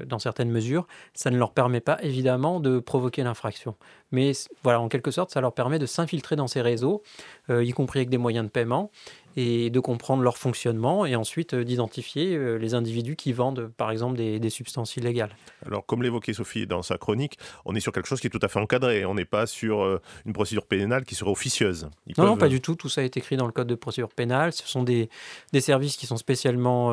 dans 0.04 0.18
certaines 0.18 0.50
mesures. 0.50 0.86
Ça 1.14 1.30
ne 1.30 1.38
leur 1.38 1.52
permet 1.52 1.80
pas 1.80 1.98
évidemment 2.02 2.60
de 2.60 2.78
provoquer 2.78 3.22
l'infraction. 3.22 3.76
Mais 4.12 4.32
voilà, 4.62 4.80
en 4.80 4.88
quelque 4.88 5.10
sorte, 5.10 5.30
ça 5.30 5.40
leur 5.40 5.52
permet 5.52 5.78
de 5.78 5.86
s'infiltrer 5.86 6.36
dans 6.36 6.46
ces 6.46 6.62
réseaux, 6.62 7.02
y 7.48 7.70
compris 7.72 8.00
avec 8.00 8.10
des 8.10 8.18
moyens 8.18 8.46
de 8.46 8.50
paiement, 8.50 8.90
et 9.36 9.68
de 9.68 9.80
comprendre 9.80 10.22
leur 10.22 10.38
fonctionnement 10.38 11.04
et 11.04 11.14
ensuite 11.14 11.54
euh, 11.54 11.64
d'identifier 11.64 12.34
euh, 12.34 12.56
les 12.56 12.74
individus 12.74 13.16
qui 13.16 13.32
vendent 13.32 13.70
par 13.76 13.90
exemple 13.90 14.16
des, 14.16 14.50
substances 14.50 14.96
illégales. 14.96 15.36
Alors 15.66 15.84
comme 15.84 16.02
l'évoquait 16.02 16.32
Sophie 16.32 16.66
dans 16.66 16.82
sa 16.82 16.96
chronique, 16.96 17.38
on 17.64 17.74
est 17.74 17.80
sur 17.80 17.92
quelque 17.92 18.06
chose 18.06 18.20
qui 18.20 18.28
est 18.28 18.30
tout 18.30 18.40
à 18.40 18.48
fait 18.48 18.60
encadré, 18.60 19.04
on 19.04 19.14
n'est 19.14 19.26
pas 19.26 19.46
sur 19.46 19.82
euh, 19.82 20.00
une 20.24 20.32
procédure 20.32 20.66
pénale 20.66 21.04
qui 21.04 21.14
serait 21.14 21.30
officieuse. 21.30 21.88
non, 22.16 22.24
non, 22.24 22.36
pas 22.36 22.48
du 22.48 22.60
tout, 22.60 22.76
tout 22.76 22.88
ça 22.88 23.02
est 23.02 23.16
écrit 23.16 23.36
dans 23.36 23.46
le 23.46 23.52
code 23.52 23.66
de 23.66 23.74
procédure 23.74 24.08
pénale, 24.08 24.52
ce 24.52 24.66
sont 24.66 24.82
des, 24.82 25.10
des 25.52 25.60
services 25.60 25.96
qui 25.96 26.06
sont 26.06 26.16
spécialement 26.16 26.92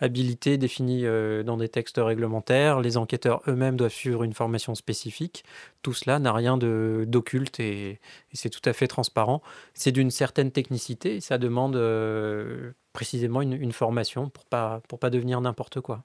habilités, 0.00 0.58
définis 0.58 1.04
dans 1.44 1.56
des 1.56 1.68
textes 1.68 2.00
réglementaires, 2.02 2.80
les 2.80 2.96
enquêteurs 2.96 3.42
eux-mêmes 3.48 3.76
doivent 3.76 3.92
suivre 3.92 4.24
une 4.24 4.32
formation 4.32 4.74
spécifique, 4.74 5.44
tout 5.82 5.92
cela 5.92 6.18
n'a 6.18 6.32
rien 6.32 6.56
d'occulte 6.56 7.60
et, 7.60 7.90
et 7.90 7.98
c'est 8.34 8.50
tout 8.50 8.66
à 8.68 8.72
fait 8.72 8.86
transparent. 8.86 9.42
C'est 9.74 9.92
d'une 9.92 10.10
certaine 10.10 10.50
technicité, 10.50 11.20
ça 11.20 11.38
demande 11.38 11.76
euh, 11.76 12.72
précisément 12.92 13.42
une, 13.42 13.72
formation 13.72 14.28
pour 14.28 14.44
pas, 14.44 14.80
pour 14.88 14.98
pas 14.98 15.10
devenir 15.10 15.40
n'importe 15.40 15.80
quoi. 15.80 16.04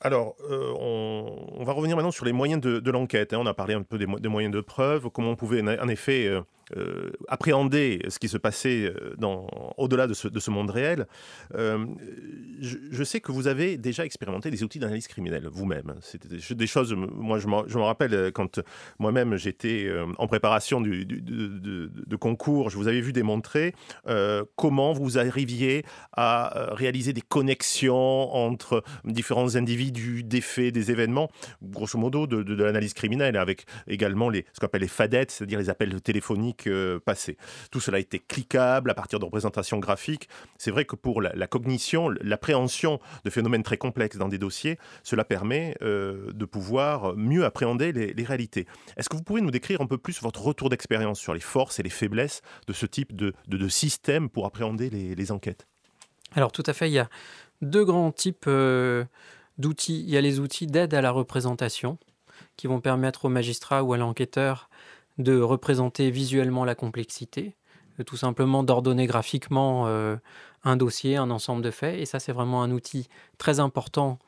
Alors, 0.00 0.36
euh, 0.48 0.72
on, 0.78 1.64
va 1.64 1.72
revenir 1.72 1.96
maintenant 1.96 2.12
sur 2.12 2.24
les 2.24 2.32
moyens 2.32 2.60
de, 2.60 2.90
l'enquête. 2.90 3.32
Hein. 3.32 3.38
On 3.40 3.46
a 3.46 3.54
parlé 3.54 3.74
un 3.74 3.82
peu 3.82 3.98
des, 3.98 4.06
moyens 4.06 4.54
de 4.54 4.60
preuve, 4.60 5.10
comment 5.10 5.30
on 5.30 5.36
pouvait 5.36 5.60
en 5.60 5.88
effet 5.88 6.26
euh, 6.26 6.42
euh, 6.76 7.10
appréhender 7.28 8.00
ce 8.08 8.18
qui 8.18 8.28
se 8.28 8.36
passait 8.36 8.92
euh, 8.94 9.14
au-delà 9.76 10.06
de 10.06 10.14
ce, 10.14 10.50
monde 10.50 10.70
réel, 10.70 11.06
euh, 11.54 11.86
je, 12.60 13.04
sais 13.04 13.20
que 13.20 13.32
vous 13.32 13.46
avez 13.46 13.78
déjà 13.78 14.04
expérimenté 14.04 14.50
des 14.50 14.62
outils 14.62 14.78
d'analyse 14.78 15.08
criminelle 15.08 15.48
vous-même. 15.50 15.94
C'était 16.00 16.28
des, 16.28 16.66
choses, 16.66 16.94
moi 16.94 17.38
je 17.38 17.46
me 17.46 17.82
rappelle 17.82 18.32
quand 18.32 18.60
moi-même 18.98 19.36
j'étais 19.36 19.90
en 20.18 20.26
préparation 20.26 20.80
du, 20.80 21.06
de, 21.06 22.16
concours, 22.16 22.70
je 22.70 22.76
vous 22.76 22.88
avais 22.88 23.00
vu 23.00 23.12
démontrer 23.12 23.74
comment 24.56 24.92
vous 24.92 25.18
arriviez 25.18 25.84
à 26.12 26.70
réaliser 26.72 27.12
des 27.12 27.20
connexions 27.20 28.34
entre 28.34 28.82
différents 29.04 29.56
individus, 29.56 30.22
des 30.22 30.40
faits, 30.40 30.74
des 30.74 30.90
événements, 30.90 31.30
grosso 31.62 31.98
modo 31.98 32.26
de, 32.26 32.62
l'analyse 32.62 32.94
criminelle, 32.94 33.36
avec 33.36 33.64
également 33.86 34.30
ce 34.32 34.60
qu'on 34.60 34.66
appelle 34.66 34.82
les 34.82 34.88
fadettes, 34.88 35.30
c'est-à-dire 35.30 35.58
les 35.58 35.70
appels 35.70 36.00
téléphoniques 36.02 36.57
euh, 36.66 36.98
passé. 36.98 37.36
Tout 37.70 37.80
cela 37.80 37.98
était 37.98 38.18
cliquable 38.18 38.90
à 38.90 38.94
partir 38.94 39.18
de 39.18 39.24
représentations 39.24 39.78
graphiques. 39.78 40.28
C'est 40.58 40.70
vrai 40.70 40.84
que 40.84 40.96
pour 40.96 41.22
la, 41.22 41.46
cognition, 41.46 42.10
l'appréhension 42.20 43.00
de 43.24 43.30
phénomènes 43.30 43.62
très 43.62 43.76
complexes 43.76 44.16
dans 44.16 44.28
des 44.28 44.38
dossiers, 44.38 44.78
cela 45.02 45.24
permet 45.24 45.76
euh, 45.82 46.32
de 46.32 46.44
pouvoir 46.44 47.16
mieux 47.16 47.44
appréhender 47.44 47.92
les, 47.92 48.24
réalités. 48.24 48.66
Est-ce 48.96 49.08
que 49.08 49.16
vous 49.16 49.22
pouvez 49.22 49.40
nous 49.40 49.50
décrire 49.50 49.80
un 49.80 49.86
peu 49.86 49.96
plus 49.96 50.20
votre 50.20 50.42
retour 50.42 50.68
d'expérience 50.68 51.18
sur 51.18 51.34
les 51.34 51.40
forces 51.40 51.78
et 51.78 51.82
les 51.82 51.90
faiblesses 51.90 52.42
de 52.66 52.72
ce 52.72 52.84
type 52.84 53.14
de, 53.14 53.32
système 53.68 54.28
pour 54.28 54.46
appréhender 54.46 54.90
les, 54.90 55.32
enquêtes? 55.32 55.66
Alors 56.34 56.52
tout 56.52 56.62
à 56.66 56.72
fait, 56.72 56.88
il 56.88 56.92
y 56.92 56.98
a 56.98 57.08
deux 57.62 57.84
grands 57.84 58.12
types 58.12 58.44
euh, 58.46 59.04
d'outils. 59.58 60.00
Il 60.00 60.10
y 60.10 60.16
a 60.16 60.20
les 60.20 60.40
outils 60.40 60.66
d'aide 60.66 60.94
à 60.94 61.00
la 61.00 61.10
représentation 61.10 61.98
qui 62.56 62.66
vont 62.66 62.80
permettre 62.80 63.26
au 63.26 63.28
magistrat 63.28 63.82
ou 63.82 63.92
à 63.92 63.96
l'enquêteur 63.96 64.68
de 65.18 65.40
représenter 65.40 66.10
visuellement 66.10 66.64
la 66.64 66.74
complexité, 66.74 67.56
tout 68.06 68.16
simplement 68.16 68.62
d'ordonner 68.62 69.06
graphiquement 69.06 69.86
euh, 69.86 70.16
un 70.64 70.76
dossier, 70.76 71.16
un 71.16 71.30
ensemble 71.30 71.62
de 71.62 71.70
faits. 71.70 71.98
Et 71.98 72.06
ça, 72.06 72.20
c'est 72.20 72.32
vraiment 72.32 72.62
un 72.62 72.70
outil 72.70 73.08
très 73.38 73.60
important 73.60 74.18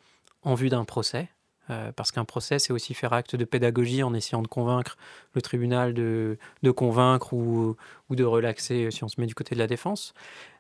en 0.43 0.55
vue 0.55 0.69
d'un 0.69 0.85
procès. 0.85 1.29
Euh, 1.71 1.93
parce 1.93 2.11
qu'un 2.11 2.25
procès, 2.25 2.59
c'est 2.59 2.73
aussi 2.73 2.95
faire 2.95 3.13
acte 3.13 3.37
de 3.37 3.45
pédagogie 3.45 4.03
en 4.03 4.13
essayant 4.13 4.43
de 4.43 4.49
convaincre 4.49 4.97
le 5.35 5.43
tribunal 5.43 5.95
de, 5.95 6.37
convaincre 6.75 7.33
ou, 7.33 7.77
ou, 8.09 8.17
de 8.17 8.25
relaxer 8.25 8.91
si 8.91 9.05
on 9.05 9.09
se 9.09 9.21
met 9.21 9.27
du 9.27 9.37
côté 9.37 9.55
de 9.55 9.61
la 9.61 9.69
défense. 9.69 10.13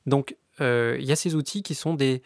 Donc, 0.06 0.36
euh, 0.60 0.96
il 1.00 1.06
y 1.06 1.12
a 1.12 1.16
ces 1.16 1.34
outils 1.34 1.62
qui 1.62 1.74
sont 1.74 1.94
des, 1.94 2.22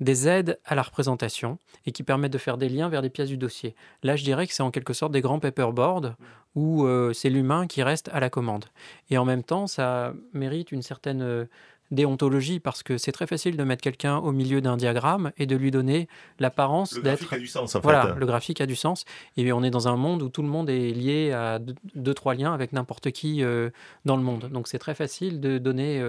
des 0.00 0.28
aides 0.28 0.58
à 0.64 0.74
la 0.74 0.82
représentation 0.82 1.58
et 1.86 1.92
qui 1.92 2.02
permettent 2.02 2.32
de 2.32 2.38
faire 2.38 2.56
des 2.56 2.68
liens 2.68 2.88
vers 2.88 3.02
des 3.02 3.10
pièces 3.10 3.28
du 3.28 3.36
dossier. 3.36 3.74
Là, 4.02 4.16
je 4.16 4.24
dirais 4.24 4.46
que 4.46 4.54
c'est 4.54 4.62
en 4.62 4.70
quelque 4.70 4.92
sorte 4.92 5.12
des 5.12 5.20
grands 5.20 5.38
paperboards 5.38 6.14
où 6.54 6.84
euh, 6.84 7.12
c'est 7.12 7.30
l'humain 7.30 7.66
qui 7.66 7.82
reste 7.82 8.08
à 8.12 8.20
la 8.20 8.30
commande. 8.30 8.64
Et 9.10 9.18
en 9.18 9.24
même 9.24 9.44
temps, 9.44 9.66
ça 9.66 10.12
mérite 10.32 10.72
une 10.72 10.82
certaine 10.82 11.22
euh, 11.22 11.44
déontologie 11.90 12.60
parce 12.60 12.82
que 12.82 12.98
c'est 12.98 13.12
très 13.12 13.26
facile 13.26 13.56
de 13.56 13.64
mettre 13.64 13.82
quelqu'un 13.82 14.18
au 14.18 14.32
milieu 14.32 14.60
d'un 14.60 14.76
diagramme 14.76 15.32
et 15.38 15.46
de 15.46 15.56
lui 15.56 15.70
donner 15.70 16.08
l'apparence 16.38 16.94
d'être. 16.94 17.22
Le 17.22 17.26
graphique 17.26 17.32
a 17.32 17.38
du 17.38 17.46
sens 17.46 17.74
en 17.74 17.80
voilà, 17.80 18.14
le 18.16 18.26
graphique 18.26 18.60
a 18.60 18.66
du 18.66 18.76
sens. 18.76 19.04
Et 19.36 19.52
on 19.52 19.62
est 19.62 19.70
dans 19.70 19.88
un 19.88 19.96
monde 19.96 20.22
où 20.22 20.28
tout 20.28 20.42
le 20.42 20.48
monde 20.48 20.70
est 20.70 20.92
lié 20.92 21.32
à 21.32 21.58
deux, 21.94 22.14
trois 22.14 22.34
liens 22.34 22.54
avec 22.54 22.72
n'importe 22.72 23.10
qui 23.10 23.42
euh, 23.42 23.70
dans 24.04 24.16
le 24.16 24.22
monde. 24.22 24.48
Donc 24.50 24.68
c'est 24.68 24.78
très 24.78 24.94
facile 24.94 25.40
de 25.40 25.58
donner 25.58 26.00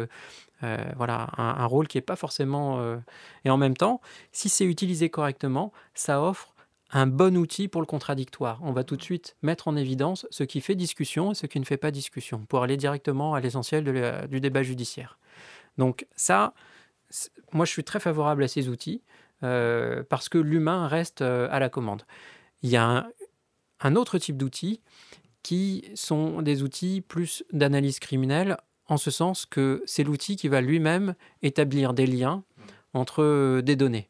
euh, 0.64 0.78
voilà, 0.96 1.30
un, 1.38 1.66
rôle 1.66 1.88
qui 1.88 1.98
n'est 1.98 2.04
pas 2.04 2.16
forcément... 2.16 2.80
Euh, 2.80 2.98
et 3.46 3.50
en 3.50 3.58
même 3.58 3.76
temps, 3.76 4.02
si 4.32 4.50
c'est 4.50 4.66
utilisé 4.66 5.10
correctement, 5.10 5.72
ça 5.94 6.22
offre 6.22 6.54
un 6.92 7.08
bon 7.08 7.38
outil 7.38 7.68
pour 7.68 7.82
le 7.82 7.88
contradictoire. 7.88 8.60
On 8.62 8.72
va 8.72 8.84
tout 8.84 8.98
de 8.98 9.02
suite 9.02 9.36
mettre 9.42 9.68
en 9.68 9.76
évidence 9.76 10.28
ce 10.30 10.44
qui 10.44 10.62
fait 10.62 10.76
discussion 10.76 11.32
et 11.32 11.36
ce 11.36 11.48
qui 11.48 11.60
ne 11.60 11.66
fait 11.66 11.78
pas 11.78 11.90
discussion, 11.90 12.46
pour 12.48 12.64
aller 12.64 12.78
directement 12.78 13.34
à 13.34 13.40
l'essentiel 13.40 14.28
du 14.30 14.40
débat 14.42 14.62
judiciaire. 14.62 15.18
Donc 15.78 16.06
ça, 16.16 16.54
moi 17.52 17.66
je 17.66 17.72
suis 17.72 17.84
très 17.84 18.00
favorable 18.00 18.44
à 18.44 18.48
ces 18.48 18.70
outils, 18.70 19.02
euh, 19.44 20.04
parce 20.10 20.30
que 20.30 20.38
l'humain 20.38 20.88
reste 20.88 21.22
à 21.22 21.60
la 21.60 21.70
commande. 21.70 22.04
Il 22.62 22.70
y 22.70 22.78
a 22.78 23.08
un 23.80 23.96
autre 23.96 24.18
type 24.18 24.38
d'outils 24.38 24.82
qui 25.44 25.86
sont 25.96 26.42
des 26.42 26.64
outils 26.64 27.02
plus 27.02 27.44
d'analyse 27.52 28.00
criminelle 28.00 28.58
en 28.88 28.98
ce 28.98 29.10
sens 29.10 29.46
que 29.46 29.82
c'est 29.86 30.04
l'outil 30.04 30.36
qui 30.36 30.48
va 30.48 30.62
lui-même 30.62 31.16
établir 31.42 31.94
des 31.94 32.06
liens 32.06 32.44
entre 32.94 33.24
euh, 33.24 33.62
des 33.62 33.76
données. 33.76 34.10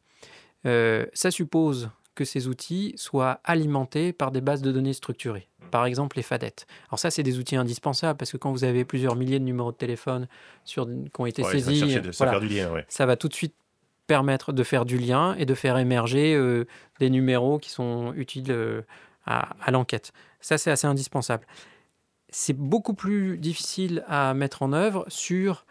Euh, 0.65 1.05
ça 1.13 1.31
suppose 1.31 1.91
que 2.15 2.25
ces 2.25 2.47
outils 2.47 2.93
soient 2.97 3.39
alimentés 3.43 4.11
par 4.11 4.31
des 4.31 4.41
bases 4.41 4.61
de 4.61 4.71
données 4.71 4.93
structurées. 4.93 5.47
Par 5.71 5.85
exemple 5.85 6.17
les 6.17 6.23
fadettes. 6.23 6.67
Alors 6.89 6.99
ça, 6.99 7.09
c'est 7.09 7.23
des 7.23 7.39
outils 7.39 7.55
indispensables 7.55 8.17
parce 8.17 8.31
que 8.31 8.37
quand 8.37 8.51
vous 8.51 8.63
avez 8.63 8.85
plusieurs 8.85 9.15
milliers 9.15 9.39
de 9.39 9.45
numéros 9.45 9.71
de 9.71 9.77
téléphone 9.77 10.27
sur, 10.65 10.85
qui 10.85 11.19
ont 11.19 11.25
été 11.25 11.43
saisis, 11.43 11.99
ça 12.87 13.05
va 13.05 13.15
tout 13.15 13.27
de 13.27 13.33
suite 13.33 13.55
permettre 14.07 14.51
de 14.51 14.63
faire 14.63 14.85
du 14.85 14.97
lien 14.97 15.35
et 15.35 15.45
de 15.45 15.53
faire 15.53 15.77
émerger 15.77 16.35
euh, 16.35 16.65
des 16.99 17.09
numéros 17.09 17.59
qui 17.59 17.69
sont 17.69 18.13
utiles 18.15 18.51
euh, 18.51 18.81
à, 19.25 19.71
l'enquête. 19.71 20.11
Ça, 20.41 20.57
c'est 20.57 20.69
assez 20.69 20.85
indispensable. 20.85 21.45
C'est 22.29 22.57
beaucoup 22.57 22.93
plus 22.93 23.37
difficile 23.37 24.03
à 24.07 24.33
mettre 24.33 24.63
en 24.63 24.73
œuvre 24.73 25.05
sur 25.07 25.65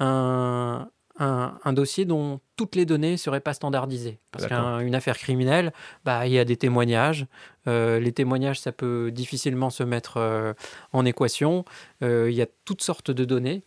un, 0.00 0.88
un, 1.18 1.72
dossier 1.72 2.04
dont 2.04 2.40
toutes 2.56 2.74
les 2.74 2.84
données 2.84 3.12
ne 3.12 3.16
seraient 3.16 3.40
pas 3.40 3.54
standardisées. 3.54 4.18
Parce 4.30 4.46
qu'une 4.46 4.94
affaire 4.94 5.18
criminelle, 5.18 5.72
bah, 6.04 6.26
il 6.26 6.32
y 6.32 6.38
a 6.38 6.44
des 6.44 6.56
témoignages. 6.56 7.26
Euh, 7.66 7.98
les 8.00 8.12
témoignages, 8.12 8.60
ça 8.60 8.72
peut 8.72 9.10
difficilement 9.10 9.70
se 9.70 9.82
mettre 9.82 10.54
en 10.92 11.04
équation. 11.04 11.64
il 12.02 12.32
y 12.32 12.42
a 12.42 12.46
toutes 12.64 12.82
sortes 12.82 13.10
de 13.10 13.24
données. 13.24 13.62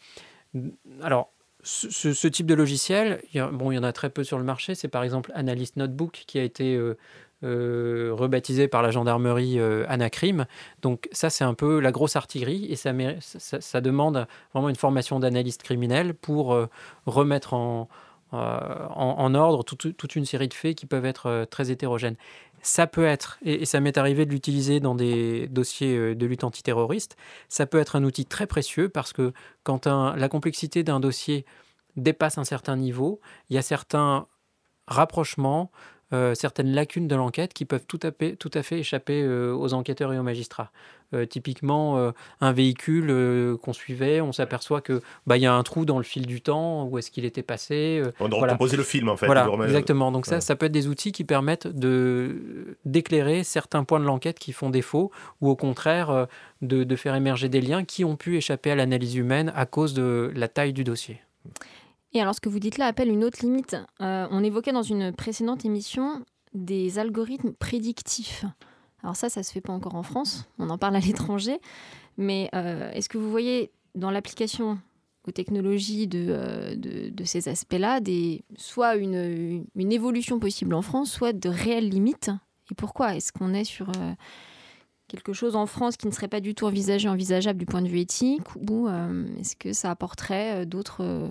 Alors, 1.02 1.32
ce, 1.62 2.28
type 2.28 2.46
de 2.46 2.54
logiciel, 2.54 3.22
il 3.34 3.42
y, 3.42 3.52
bon, 3.52 3.72
il 3.72 3.76
y 3.76 3.78
en 3.78 3.84
a 3.84 3.92
très 3.92 4.10
peu 4.10 4.24
sur 4.24 4.38
le 4.38 4.44
marché. 4.44 4.76
C'est 4.76 4.88
par 4.88 5.04
exemple 5.04 5.32
Analyst 5.36 5.76
Notebook 5.76 6.24
qui 6.26 6.40
a 6.40 6.44
été 6.44 6.80
euh, 7.44 7.50
euh, 7.50 8.14
rebaptisé 8.14 8.68
par 8.68 8.82
la 8.82 8.92
gendarmerie 8.92 9.60
euh, 9.60 9.86
Anacrim. 9.88 10.46
Donc 10.82 11.08
ça, 11.12 11.30
c'est 11.30 11.44
un 11.44 11.54
peu 11.54 11.80
la 11.80 11.92
grosse 11.92 12.16
artillerie 12.16 12.66
et 12.70 12.76
ça, 12.76 13.82
demande 13.82 14.28
vraiment 14.54 14.70
une 14.70 14.76
formation 14.76 15.20
d'analyste 15.20 15.64
criminel 15.64 16.14
pour 16.14 16.58
remettre 17.06 17.54
en, 17.54 17.88
en, 18.32 19.36
ordre 19.36 19.64
toute, 19.64 20.16
une 20.16 20.26
série 20.26 20.48
de 20.48 20.54
faits 20.54 20.76
qui 20.76 20.86
peuvent 20.86 21.06
être 21.06 21.48
très 21.50 21.72
hétérogènes. 21.72 22.16
Ça 22.62 22.88
peut 22.88 23.06
être, 23.06 23.40
et, 23.44 23.66
ça 23.66 23.80
m'est 23.80 23.98
arrivé 23.98 24.26
de 24.26 24.32
l'utiliser 24.32 24.80
dans 24.80 24.96
des 24.96 25.48
dossiers 25.48 26.16
de 26.16 26.26
lutte 26.26 26.44
antiterroriste, 26.44 27.16
ça 27.48 27.66
peut 27.66 27.80
être 27.80 27.96
un 27.96 28.04
outil 28.04 28.26
très 28.26 28.48
précieux 28.48 28.90
parce 28.90 29.14
que 29.14 29.34
quand 29.64 29.88
la 29.88 30.30
complexité 30.30 30.84
d'un 30.84 31.00
dossier 31.00 31.46
dépasse 31.96 32.38
un 32.38 32.44
certain 32.44 32.76
niveau, 32.76 33.22
il 33.50 33.56
y 33.56 33.60
a 33.60 33.62
certains 33.62 34.28
rapprochements, 34.88 35.72
euh, 36.12 36.34
certaines 36.34 36.74
lacunes 36.74 37.08
de 37.08 37.16
l'enquête 37.16 37.54
qui 37.54 37.66
peuvent 37.66 37.86
tout 37.88 38.00
à 38.02 38.12
fait, 38.12 38.36
tout 38.36 38.50
à 38.56 38.64
fait 38.64 38.80
échapper 38.80 39.22
euh, 39.22 39.54
aux 39.54 39.74
enquêteurs 39.74 40.12
et 40.12 40.18
aux 40.18 40.24
magistrats. 40.24 40.72
Euh, 41.14 41.26
typiquement, 41.26 42.14
un 42.40 42.52
véhicule 42.52 43.58
qu'on 43.64 43.74
suivait, 43.74 44.22
on 44.22 44.32
s'aperçoit 44.32 44.82
que 44.82 45.02
bah, 45.26 45.38
y 45.38 45.48
a 45.48 45.54
un 45.54 45.64
trou 45.64 45.84
dans 45.84 45.98
le 45.98 46.04
fil 46.04 46.28
du 46.28 46.40
temps, 46.42 46.86
où 46.86 47.00
est-ce 47.00 47.10
qu'il 47.10 47.26
était 47.26 47.42
passé. 47.42 48.04
on 48.20 48.30
doit 48.30 48.40
voilà. 48.40 48.58
le 48.60 48.84
film 48.84 49.10
en 49.10 49.18
fait. 49.18 49.26
Voilà, 49.26 49.50
exactement. 49.64 50.12
Donc 50.12 50.28
ça, 50.28 50.40
ça 50.40 50.56
peut 50.56 50.68
être 50.68 50.72
des 50.72 50.88
outils 50.88 51.12
qui 51.12 51.24
permettent 51.24 51.66
de 51.66 52.78
d'éclairer 52.86 53.44
certains 53.44 53.84
points 53.84 54.00
de 54.00 54.06
l'enquête 54.06 54.38
qui 54.38 54.52
font 54.52 54.70
défaut, 54.70 55.12
ou 55.42 55.50
au 55.50 55.56
contraire 55.56 56.28
de, 56.62 56.84
de 56.84 56.96
faire 56.96 57.16
émerger 57.16 57.50
des 57.50 57.62
liens 57.62 57.84
qui 57.86 58.06
ont 58.06 58.16
pu 58.16 58.38
échapper 58.38 58.70
à 58.70 58.76
l'analyse 58.76 59.16
humaine 59.16 59.52
à 59.56 59.66
cause 59.66 59.96
de 59.96 60.32
la 60.36 60.48
taille 60.48 60.74
du 60.74 60.84
dossier. 60.84 61.22
Et 62.14 62.22
alors, 62.22 62.34
ce 62.34 62.42
que 62.42 62.50
vous 62.50 62.60
dites 62.60 62.78
là 62.78 62.88
appelle 62.88 63.10
une 63.10 63.24
autre 63.24 63.40
limite. 63.44 63.76
Euh, 64.02 64.28
on 64.32 64.44
évoquait 64.44 64.72
dans 64.72 64.84
une 64.84 65.12
précédente 65.12 65.66
émission 65.66 66.24
des 66.54 66.98
algorithmes 66.98 67.54
prédictifs. 67.54 68.46
Alors 69.04 69.16
ça, 69.16 69.30
ça 69.30 69.44
se 69.44 69.52
fait 69.52 69.62
pas 69.62 69.74
encore 69.74 69.96
en 69.96 70.04
France. 70.04 70.50
On 70.58 70.70
en 70.70 70.78
parle 70.78 70.96
à 70.96 71.00
l'étranger. 71.00 71.60
Mais 72.18 72.50
euh, 72.56 72.92
est-ce 72.92 73.10
que 73.10 73.18
vous 73.18 73.30
voyez 73.30 73.72
dans 73.96 74.12
l'application 74.12 74.80
aux 75.28 75.32
technologies 75.32 76.08
de, 76.08 76.26
euh, 76.30 77.26
ces 77.26 77.48
aspects-là, 77.48 78.00
soit 78.58 78.96
une, 78.96 79.66
une, 79.76 79.92
évolution 79.92 80.40
possible 80.40 80.74
en 80.74 80.82
France, 80.82 81.12
soit 81.12 81.34
de 81.34 81.50
réelles 81.50 81.90
limites? 81.90 82.32
Et 82.72 82.76
pourquoi? 82.76 83.16
Est-ce 83.16 83.32
qu'on 83.32 83.54
est 83.54 83.64
sur 83.64 83.92
quelque 85.08 85.34
chose 85.34 85.56
en 85.56 85.66
France 85.66 85.98
qui 85.98 86.08
ne 86.08 86.12
serait 86.12 86.28
pas 86.28 86.40
du 86.40 86.56
tout 86.56 86.66
envisagé, 86.66 87.08
envisageable 87.08 87.60
du 87.60 87.66
point 87.66 87.82
de 87.82 87.88
vue 87.88 88.00
éthique? 88.00 88.44
Ou 88.70 88.88
est-ce 89.40 89.56
que 89.56 89.74
ça 89.74 89.92
apporterait 89.92 90.66
d'autres 90.66 91.30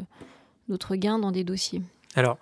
d'autres 0.69 0.97
gains 0.97 1.19
dans 1.19 1.33
des 1.33 1.45
dossiers 1.45 1.83
Alors, 2.15 2.39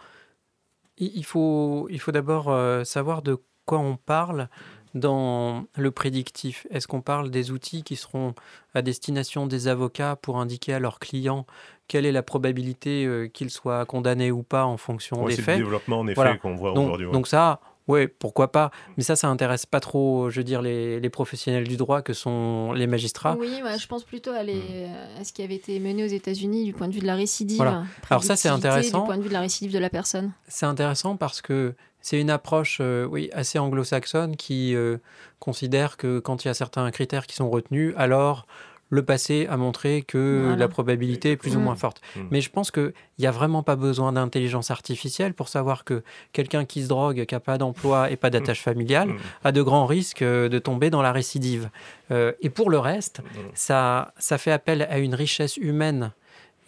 il 0.98 1.24
faut, 1.24 1.88
il 1.90 2.00
faut 2.00 2.12
d'abord 2.12 2.48
euh, 2.48 2.84
savoir 2.84 3.22
de 3.22 3.38
quoi 3.66 3.78
on 3.78 3.96
parle 3.96 4.48
dans 4.94 5.66
le 5.76 5.90
prédictif. 5.90 6.66
Est-ce 6.70 6.88
qu'on 6.88 7.02
parle 7.02 7.30
des 7.30 7.50
outils 7.50 7.82
qui 7.82 7.96
seront 7.96 8.34
à 8.74 8.80
destination 8.80 9.46
des 9.46 9.68
avocats 9.68 10.16
pour 10.16 10.38
indiquer 10.38 10.72
à 10.72 10.78
leurs 10.78 10.98
clients 10.98 11.46
quelle 11.88 12.06
est 12.06 12.12
la 12.12 12.22
probabilité 12.22 13.04
euh, 13.04 13.28
qu'ils 13.28 13.50
soient 13.50 13.84
condamnés 13.86 14.30
ou 14.30 14.42
pas 14.42 14.64
en 14.64 14.76
fonction 14.76 15.24
des 15.26 15.36
faits 15.36 15.44
C'est 15.44 15.52
le 15.52 15.58
développement 15.58 16.00
en 16.00 16.08
effet 16.08 16.38
qu'on 16.40 16.56
voit 16.56 16.72
aujourd'hui. 16.72 17.10
Donc 17.12 17.28
ça, 17.28 17.60
oui, 17.88 18.08
pourquoi 18.08 18.50
pas. 18.50 18.70
Mais 18.96 19.02
ça, 19.02 19.14
ça 19.14 19.28
intéresse 19.28 19.64
pas 19.64 19.80
trop, 19.80 20.28
je 20.30 20.40
veux 20.40 20.44
dire, 20.44 20.60
les, 20.60 20.98
les 20.98 21.10
professionnels 21.10 21.68
du 21.68 21.76
droit 21.76 22.02
que 22.02 22.12
sont 22.12 22.72
les 22.72 22.86
magistrats. 22.86 23.36
Oui, 23.38 23.60
je 23.78 23.86
pense 23.86 24.04
plutôt 24.04 24.32
à, 24.32 24.42
les, 24.42 24.56
hmm. 24.56 25.20
à, 25.20 25.24
ce 25.24 25.32
qui 25.32 25.42
avait 25.42 25.54
été 25.54 25.78
mené 25.78 26.04
aux 26.04 26.08
États-Unis 26.08 26.64
du 26.64 26.72
point 26.72 26.88
de 26.88 26.92
vue 26.92 27.00
de 27.00 27.06
la 27.06 27.14
récidive. 27.14 27.62
Alors 28.10 28.24
ça, 28.24 28.36
c'est 28.36 28.48
intéressant. 28.48 29.00
Du 29.00 29.06
point 29.06 29.16
de 29.18 29.22
vue 29.22 29.28
de 29.28 29.34
la 29.34 29.40
récidive 29.40 29.72
de 29.72 29.78
la 29.78 29.90
personne. 29.90 30.32
C'est 30.48 30.66
intéressant 30.66 31.16
parce 31.16 31.40
que 31.40 31.74
c'est 32.00 32.20
une 32.20 32.30
approche 32.30 32.78
euh, 32.80 33.04
oui, 33.04 33.30
assez 33.32 33.58
anglo-saxonne 33.58 34.36
qui 34.36 34.74
euh, 34.74 34.98
considère 35.38 35.96
que 35.96 36.18
quand 36.18 36.44
il 36.44 36.48
y 36.48 36.50
a 36.50 36.54
certains 36.54 36.90
critères 36.90 37.26
qui 37.26 37.34
sont 37.34 37.50
retenus, 37.50 37.94
alors 37.96 38.46
le 38.88 39.04
passé 39.04 39.46
a 39.50 39.56
montré 39.56 40.02
que 40.02 40.54
la 40.56 40.68
probabilité 40.68 41.32
est 41.32 41.36
plus 41.36 41.56
ou 41.56 41.60
moins 41.60 41.74
mm. 41.74 41.78
forte. 41.78 42.00
Mm. 42.14 42.20
Mais 42.30 42.40
je 42.40 42.50
pense 42.50 42.70
qu'il 42.70 42.92
n'y 43.18 43.26
a 43.26 43.30
vraiment 43.30 43.62
pas 43.62 43.76
besoin 43.76 44.12
d'intelligence 44.12 44.70
artificielle 44.70 45.34
pour 45.34 45.48
savoir 45.48 45.84
que 45.84 46.02
quelqu'un 46.32 46.64
qui 46.64 46.82
se 46.82 46.88
drogue, 46.88 47.24
qui 47.24 47.34
n'a 47.34 47.40
pas 47.40 47.58
d'emploi 47.58 48.10
et 48.10 48.16
pas 48.16 48.30
d'attache 48.30 48.60
mm. 48.60 48.62
familiale, 48.62 49.14
a 49.44 49.52
de 49.52 49.62
grands 49.62 49.86
risques 49.86 50.22
euh, 50.22 50.48
de 50.48 50.58
tomber 50.58 50.90
dans 50.90 51.02
la 51.02 51.12
récidive. 51.12 51.70
Euh, 52.10 52.32
et 52.40 52.50
pour 52.50 52.70
le 52.70 52.78
reste, 52.78 53.22
ça, 53.54 54.12
ça 54.18 54.38
fait 54.38 54.52
appel 54.52 54.86
à 54.88 54.98
une 54.98 55.14
richesse 55.14 55.56
humaine 55.56 56.12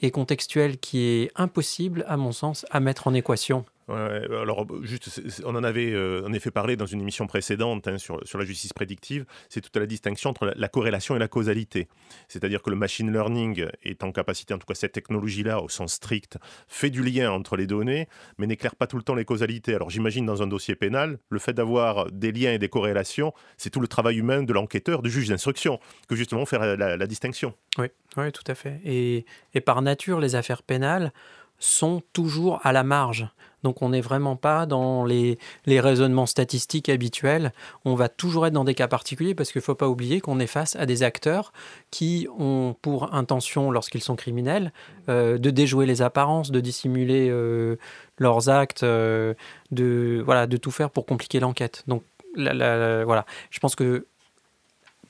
et 0.02 0.10
contextuelle 0.10 0.78
qui 0.78 1.02
est 1.02 1.30
impossible, 1.36 2.04
à 2.08 2.16
mon 2.16 2.32
sens, 2.32 2.66
à 2.70 2.80
mettre 2.80 3.06
en 3.06 3.14
équation 3.14 3.64
alors, 3.88 4.66
juste, 4.82 5.20
on 5.44 5.54
en 5.54 5.64
avait 5.64 5.92
euh, 5.92 6.26
en 6.26 6.32
effet 6.32 6.50
parlé 6.50 6.76
dans 6.76 6.86
une 6.86 7.00
émission 7.00 7.26
précédente 7.26 7.88
hein, 7.88 7.98
sur, 7.98 8.20
la 8.38 8.44
justice 8.44 8.72
prédictive. 8.72 9.24
C'est 9.48 9.60
toute 9.60 9.76
la 9.76 9.86
distinction 9.86 10.30
entre 10.30 10.52
la, 10.54 10.68
corrélation 10.68 11.16
et 11.16 11.18
la 11.18 11.28
causalité. 11.28 11.88
C'est-à-dire 12.28 12.62
que 12.62 12.70
le 12.70 12.76
machine 12.76 13.12
learning 13.12 13.66
est 13.82 14.04
en 14.04 14.12
capacité, 14.12 14.54
en 14.54 14.58
tout 14.58 14.66
cas 14.66 14.74
cette 14.74 14.92
technologie-là, 14.92 15.62
au 15.62 15.68
sens 15.68 15.94
strict, 15.94 16.38
fait 16.68 16.90
du 16.90 17.02
lien 17.02 17.30
entre 17.30 17.56
les 17.56 17.66
données, 17.66 18.08
mais 18.36 18.46
n'éclaire 18.46 18.76
pas 18.76 18.86
tout 18.86 18.96
le 18.96 19.02
temps 19.02 19.14
les 19.14 19.24
causalités. 19.24 19.74
Alors, 19.74 19.90
j'imagine 19.90 20.26
dans 20.26 20.42
un 20.42 20.46
dossier 20.46 20.74
pénal, 20.74 21.18
le 21.30 21.38
fait 21.38 21.52
d'avoir 21.54 22.10
des 22.10 22.32
liens 22.32 22.52
et 22.52 22.58
des 22.58 22.68
corrélations, 22.68 23.32
c'est 23.56 23.70
tout 23.70 23.80
le 23.80 23.88
travail 23.88 24.18
humain 24.18 24.42
de 24.42 24.52
l'enquêteur, 24.52 25.02
du 25.02 25.10
juge 25.10 25.28
d'instruction, 25.28 25.80
que 26.08 26.16
justement 26.16 26.44
faire 26.46 26.76
la, 26.76 27.06
distinction. 27.06 27.54
Oui, 27.78 27.86
oui, 28.18 28.32
tout 28.32 28.44
à 28.46 28.54
fait. 28.54 28.80
Et 28.84 29.24
par 29.64 29.80
nature, 29.80 30.20
les 30.20 30.34
affaires 30.34 30.62
pénales 30.62 31.12
sont 31.58 32.02
toujours 32.12 32.60
à 32.64 32.72
la 32.72 32.84
marge. 32.84 33.28
Donc 33.64 33.82
on 33.82 33.88
n'est 33.88 34.00
vraiment 34.00 34.36
pas 34.36 34.66
dans 34.66 35.04
les, 35.04 35.38
raisonnements 35.66 36.26
statistiques 36.26 36.88
habituels. 36.88 37.52
On 37.84 37.94
va 37.94 38.08
toujours 38.08 38.46
être 38.46 38.52
dans 38.52 38.64
des 38.64 38.74
cas 38.74 38.88
particuliers 38.88 39.34
parce 39.34 39.52
qu'il 39.52 39.60
ne 39.60 39.64
faut 39.64 39.74
pas 39.74 39.88
oublier 39.88 40.20
qu'on 40.20 40.38
est 40.40 40.46
face 40.46 40.76
à 40.76 40.86
des 40.86 41.02
acteurs 41.02 41.52
qui 41.90 42.28
ont 42.38 42.76
pour 42.80 43.14
intention, 43.14 43.70
lorsqu'ils 43.70 44.02
sont 44.02 44.16
criminels, 44.16 44.72
euh, 45.08 45.38
de 45.38 45.50
déjouer 45.50 45.86
les 45.86 46.02
apparences, 46.02 46.50
de 46.50 46.60
dissimuler 46.60 47.28
euh, 47.30 47.76
leurs 48.18 48.48
actes, 48.48 48.84
euh, 48.84 49.34
de, 49.70 50.22
voilà, 50.24 50.46
de 50.46 50.56
tout 50.56 50.70
faire 50.70 50.90
pour 50.90 51.06
compliquer 51.06 51.40
l'enquête. 51.40 51.82
Donc 51.86 52.02
voilà, 52.36 53.26
je 53.50 53.58
pense 53.58 53.74
que 53.74 54.06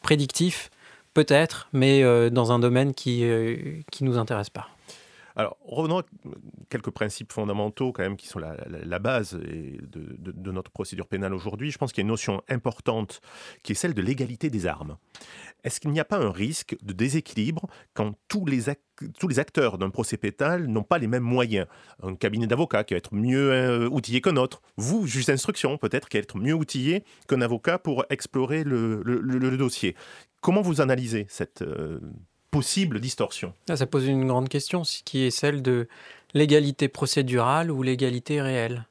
prédictif, 0.01 0.71
peut-être, 1.13 1.69
mais 1.73 2.31
dans 2.31 2.53
un 2.53 2.59
domaine 2.59 2.95
qui 2.95 3.23
ne 3.23 3.83
nous 4.01 4.17
intéresse 4.17 4.49
pas. 4.49 4.69
Alors, 5.38 5.57
revenons 5.64 6.01
à 6.01 6.03
quelques 6.68 6.90
principes 6.90 7.33
fondamentaux 7.33 7.92
quand 7.92 8.03
même 8.03 8.16
qui 8.16 8.27
sont 8.27 8.40
la, 8.40 8.98
base 8.98 9.35
de, 9.35 10.51
notre 10.51 10.72
procédure 10.72 11.07
pénale 11.07 11.33
aujourd'hui. 11.33 11.70
Je 11.70 11.79
pense 11.79 11.92
qu'il 11.92 12.03
y 12.03 12.05
a 12.05 12.07
une 12.07 12.11
notion 12.11 12.42
importante 12.48 13.20
qui 13.62 13.70
est 13.70 13.77
celle 13.77 13.94
de 13.94 14.03
l'égalité 14.03 14.51
des 14.51 14.66
armes. 14.66 14.96
Est-ce 15.62 15.79
qu'il 15.79 15.92
n'y 15.92 16.01
a 16.01 16.05
pas 16.05 16.18
un 16.18 16.33
risque 16.33 16.77
de 16.83 16.92
déséquilibre 16.92 17.68
quand 17.94 18.14
tous 18.27 18.46
les, 18.46 18.64
tous 19.20 19.29
les 19.29 19.38
acteurs 19.38 19.79
d'un 19.79 19.90
procès 19.90 20.16
pénal 20.16 20.66
n'ont 20.66 20.83
pas 20.83 20.98
les 20.98 21.07
mêmes 21.07 21.22
moyens? 21.22 21.68
Un 22.03 22.16
cabinet 22.16 22.48
d'avocats 22.48 22.83
qui 22.83 22.94
va 22.94 22.98
être 22.98 23.14
mieux 23.14 23.53
euh, 23.53 23.88
outillé 23.88 24.20
qu'un 24.20 24.37
autre, 24.37 24.61
vous, 24.77 25.07
juge 25.07 25.27
d'instruction, 25.27 25.79
peut-être 25.79 26.09
qui 26.09 26.16
va 26.16 26.22
être 26.22 26.37
mieux 26.37 26.55
outillé 26.55 27.05
qu'un 27.29 27.42
avocat 27.42 27.79
pour 27.79 28.05
explorer 28.11 28.64
le, 28.64 29.57
dossier. 29.57 29.94
Comment 30.40 30.62
vous 30.62 30.81
analysez 30.81 31.27
cette 31.29 31.62
euh, 31.62 32.01
possible 32.51 33.01
distorsion 33.01 33.53
ah, 33.69 33.77
Ça 33.77 33.87
pose 33.87 34.07
une 34.07 34.27
grande 34.27 34.49
question, 34.49 34.83
qui 35.05 35.25
est 35.25 35.31
celle 35.31 35.63
de 35.63 35.89
l'égalité 36.35 36.89
procédurale 36.89 37.71
ou 37.71 37.83
l'égalité 37.83 38.41
réelle. 38.41 38.87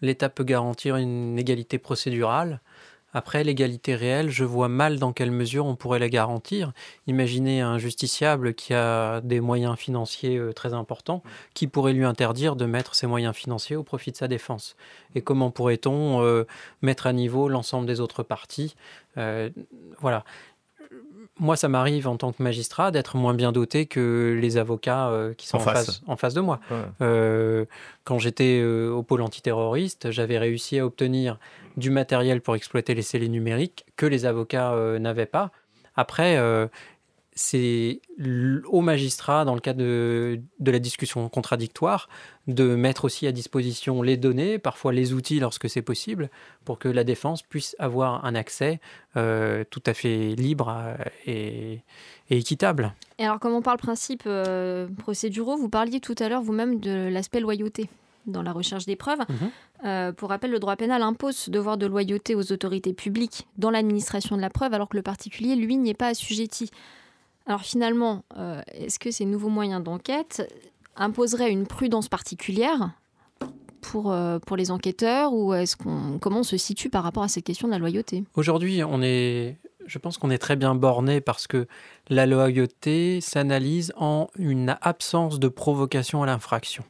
L'État 0.00 0.28
peut 0.28 0.44
garantir 0.44 0.96
une 0.96 1.38
égalité 1.38 1.78
procédurale. 1.78 2.60
Après, 3.14 3.44
l'égalité 3.44 3.94
réelle, 3.94 4.30
je 4.30 4.42
vois 4.42 4.68
mal 4.68 4.98
dans 4.98 5.12
quelle 5.12 5.30
mesure 5.30 5.66
on 5.66 5.76
pourrait 5.76 5.98
la 5.98 6.08
garantir. 6.08 6.72
Imaginez 7.06 7.60
un 7.60 7.76
justiciable 7.76 8.54
qui 8.54 8.72
a 8.72 9.20
des 9.20 9.40
moyens 9.40 9.76
financiers 9.76 10.38
euh, 10.38 10.54
très 10.54 10.72
importants, 10.72 11.22
qui 11.52 11.66
pourrait 11.66 11.92
lui 11.92 12.06
interdire 12.06 12.56
de 12.56 12.64
mettre 12.64 12.94
ses 12.94 13.06
moyens 13.06 13.34
financiers 13.34 13.76
au 13.76 13.82
profit 13.82 14.12
de 14.12 14.16
sa 14.16 14.28
défense. 14.28 14.76
Et 15.14 15.20
comment 15.20 15.50
pourrait-on 15.50 16.22
euh, 16.22 16.46
mettre 16.80 17.06
à 17.06 17.12
niveau 17.12 17.48
l'ensemble 17.48 17.86
des 17.86 18.00
autres 18.00 18.22
parties? 18.22 18.74
Euh, 19.18 19.50
Voilà 20.00 20.24
moi, 21.42 21.56
ça 21.56 21.68
m'arrive 21.68 22.06
en 22.06 22.16
tant 22.16 22.32
que 22.32 22.42
magistrat 22.42 22.90
d'être 22.92 23.16
moins 23.16 23.34
bien 23.34 23.50
doté 23.50 23.86
que 23.86 24.38
les 24.40 24.56
avocats 24.56 25.08
euh, 25.08 25.34
qui 25.34 25.48
sont 25.48 25.56
en, 25.56 25.60
face. 25.60 26.00
en, 26.06 26.16
face. 26.16 26.34
de 26.34 26.40
moi. 26.40 26.60
Euh, 27.00 27.64
quand 28.04 28.18
j'étais 28.18 28.62
au 28.62 29.02
pôle 29.02 29.22
antiterroriste, 29.22 30.10
j'avais 30.12 30.38
réussi 30.38 30.78
à 30.78 30.86
obtenir 30.86 31.38
du 31.76 31.90
matériel 31.90 32.40
pour 32.40 32.54
exploiter 32.54 32.94
les 32.94 33.02
scellés 33.02 33.28
numériques 33.28 33.84
que 33.96 34.06
les 34.06 34.24
avocats 34.24 34.74
n'avaient 34.98 35.26
pas. 35.26 35.50
Après, 35.96 36.38
c'est 37.34 38.00
au 38.66 38.80
magistrat, 38.82 39.44
dans 39.44 39.54
le 39.54 39.60
cas 39.60 39.72
de, 39.72 40.40
la 40.60 40.78
discussion 40.78 41.28
contradictoire, 41.28 42.08
de 42.46 42.74
mettre 42.74 43.06
aussi 43.06 43.26
à 43.26 43.32
disposition 43.32 44.02
les 44.02 44.16
données, 44.16 44.58
parfois 44.58 44.92
les 44.92 45.14
outils 45.14 45.40
lorsque 45.40 45.68
c'est 45.68 45.82
possible, 45.82 46.28
pour 46.64 46.78
que 46.78 46.88
la 46.88 47.04
défense 47.04 47.42
puisse 47.42 47.74
avoir 47.78 48.24
un 48.24 48.34
accès 48.34 48.80
euh, 49.16 49.64
tout 49.70 49.82
à 49.86 49.94
fait 49.94 50.34
libre 50.34 50.74
euh, 50.76 50.94
et, 51.26 51.80
équitable. 52.28 52.92
Et 53.18 53.24
alors, 53.24 53.38
comme 53.38 53.54
on 53.54 53.62
parle 53.62 53.78
principe 53.78 54.24
euh, 54.26 54.86
procéduraux, 54.98 55.56
vous 55.56 55.68
parliez 55.68 56.00
tout 56.00 56.16
à 56.18 56.28
l'heure 56.28 56.42
vous-même 56.42 56.80
de 56.80 57.08
l'aspect 57.08 57.40
loyauté 57.40 57.88
dans 58.26 58.42
la 58.42 58.52
recherche 58.52 58.86
des 58.86 58.94
preuves. 58.94 59.18
Mhm. 59.28 60.12
pour 60.14 60.28
rappel, 60.28 60.52
le 60.52 60.60
droit 60.60 60.76
pénal 60.76 61.02
impose 61.02 61.34
ce 61.34 61.50
devoir 61.50 61.76
de 61.76 61.86
loyauté 61.86 62.36
aux 62.36 62.52
autorités 62.52 62.92
publiques 62.92 63.48
dans 63.58 63.70
l'administration 63.70 64.36
de 64.36 64.40
la 64.40 64.50
preuve, 64.50 64.74
alors 64.74 64.88
que 64.88 64.96
le 64.96 65.02
particulier, 65.02 65.56
lui, 65.56 65.76
n'y 65.76 65.90
est 65.90 65.94
pas 65.94 66.08
assujetti. 66.08 66.70
Alors 67.46 67.62
finalement, 67.62 68.24
euh, 68.36 68.62
est-ce 68.72 68.98
que 68.98 69.10
ces 69.10 69.24
nouveaux 69.24 69.48
moyens 69.48 69.82
d'enquête 69.82 70.48
imposeraient 70.96 71.50
une 71.50 71.66
prudence 71.66 72.08
particulière 72.08 72.92
pour, 73.80 74.12
euh, 74.12 74.38
pour 74.38 74.56
les 74.56 74.70
enquêteurs 74.70 75.32
ou 75.32 75.54
est-ce 75.54 75.76
qu'on 75.76 76.18
comment 76.20 76.40
on 76.40 76.44
se 76.44 76.56
situe 76.56 76.88
par 76.88 77.02
rapport 77.02 77.22
à 77.22 77.28
cette 77.28 77.44
question 77.44 77.66
de 77.66 77.72
la 77.72 77.78
loyauté? 77.78 78.24
Aujourd'hui, 78.34 78.82
on 78.84 79.02
est 79.02 79.56
je 79.86 79.98
pense 79.98 80.18
qu'on 80.18 80.30
est 80.30 80.38
très 80.38 80.54
bien 80.54 80.74
borné 80.76 81.20
parce 81.20 81.46
que 81.48 81.66
la 82.08 82.26
loyauté 82.26 83.20
s'analyse 83.20 83.92
en 83.96 84.28
une 84.36 84.76
absence 84.80 85.40
de 85.40 85.48
provocation 85.48 86.22
à 86.22 86.26
l'infraction. 86.26 86.84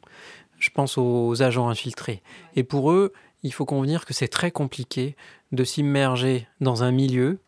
Je 0.59 0.69
pense 0.69 0.97
aux 0.97 1.41
agents 1.41 1.69
infiltrés. 1.69 2.21
Et 2.55 2.63
pour 2.63 2.91
eux, 2.91 3.11
il 3.41 3.51
faut 3.51 3.65
convenir 3.65 4.05
que 4.05 4.13
c'est 4.13 4.27
très 4.27 4.51
compliqué 4.51 5.15
de 5.51 5.63
s'immerger 5.63 6.47
dans 6.61 6.83
un 6.83 6.91
milieu 6.91 7.39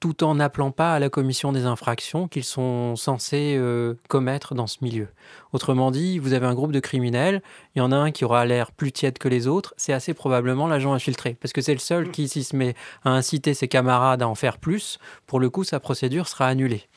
tout 0.00 0.24
en 0.24 0.36
n'appelant 0.36 0.70
pas 0.70 0.94
à 0.94 0.98
la 0.98 1.08
commission 1.08 1.52
des 1.52 1.64
infractions 1.64 2.28
qu'ils 2.28 2.44
sont 2.44 2.96
censés 2.96 3.56
euh, 3.58 3.94
commettre 4.08 4.54
dans 4.54 4.66
ce 4.66 4.78
milieu. 4.82 5.08
Autrement 5.52 5.90
dit, 5.90 6.18
vous 6.18 6.32
avez 6.32 6.46
un 6.46 6.54
groupe 6.54 6.72
de 6.72 6.80
criminels, 6.80 7.42
il 7.74 7.78
y 7.78 7.82
en 7.82 7.92
a 7.92 7.96
un 7.96 8.10
qui 8.10 8.24
aura 8.24 8.44
l'air 8.46 8.72
plus 8.72 8.92
tiède 8.92 9.18
que 9.18 9.28
les 9.28 9.46
autres, 9.46 9.74
c'est 9.76 9.92
assez 9.92 10.14
probablement 10.14 10.66
l'agent 10.66 10.92
infiltré, 10.92 11.36
parce 11.40 11.52
que 11.52 11.60
c'est 11.60 11.72
le 11.72 11.80
seul 11.80 12.10
qui, 12.10 12.28
s'il 12.28 12.44
se 12.44 12.54
met 12.54 12.74
à 13.04 13.10
inciter 13.10 13.54
ses 13.54 13.68
camarades 13.68 14.22
à 14.22 14.28
en 14.28 14.34
faire 14.34 14.58
plus, 14.58 14.98
pour 15.26 15.40
le 15.40 15.50
coup, 15.50 15.64
sa 15.64 15.80
procédure 15.80 16.28
sera 16.28 16.46
annulée. 16.46 16.88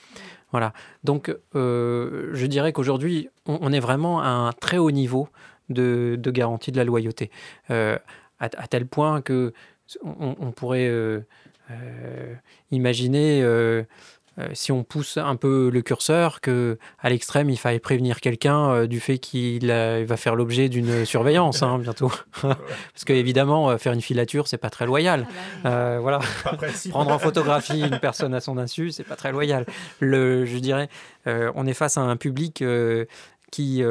Voilà. 0.51 0.73
Donc, 1.03 1.35
euh, 1.55 2.29
je 2.33 2.45
dirais 2.45 2.73
qu'aujourd'hui, 2.73 3.29
on, 3.45 3.71
est 3.71 3.79
vraiment 3.79 4.21
à 4.21 4.27
un 4.27 4.51
très 4.51 4.77
haut 4.77 4.91
niveau 4.91 5.29
de, 5.69 6.19
garantie 6.27 6.71
de 6.71 6.77
la 6.77 6.83
loyauté, 6.83 7.31
euh, 7.69 7.97
à, 8.39 8.49
tel 8.67 8.85
point 8.85 9.21
que 9.21 9.53
on, 10.03 10.51
pourrait 10.51 10.89
imaginez 12.71 13.41
euh, 13.43 13.83
euh, 14.39 14.47
si 14.53 14.71
on 14.71 14.83
pousse 14.83 15.17
un 15.17 15.35
peu 15.35 15.69
le 15.69 15.81
curseur, 15.81 16.39
que 16.39 16.77
à 16.99 17.09
l'extrême, 17.09 17.49
il 17.49 17.57
faille 17.57 17.79
prévenir 17.79 18.21
quelqu'un 18.21 18.85
du 18.85 18.99
fait 18.99 19.17
qu'il 19.17 19.67
va 19.67 20.17
faire 20.17 20.35
l'objet 20.35 20.69
d'une 20.69 21.05
surveillance 21.05 21.63
hein, 21.63 21.79
bientôt, 21.79 22.11
parce 22.41 23.05
que 23.05 23.13
évidemment, 23.13 23.77
faire 23.77 23.93
une 23.93 24.01
filature, 24.01 24.47
c'est 24.47 24.57
pas 24.57 24.69
très 24.69 24.85
loyal. 24.85 25.27
Ah 25.29 25.69
bah 25.69 25.99
voilà, 25.99 26.19
prendre 26.89 27.11
en 27.11 27.19
photographie 27.19 27.81
une 27.81 27.99
personne 27.99 28.33
à 28.33 28.39
son 28.39 28.57
insu, 28.57 28.91
c'est 28.91 29.03
pas 29.03 29.17
très 29.17 29.31
loyal. 29.31 29.65
Le, 29.99 30.45
je 30.45 30.57
dirais, 30.57 30.87
on 31.25 31.67
est 31.67 31.73
face 31.73 31.97
à 31.97 32.01
un 32.01 32.15
public. 32.15 32.63
Qui, 33.51 33.83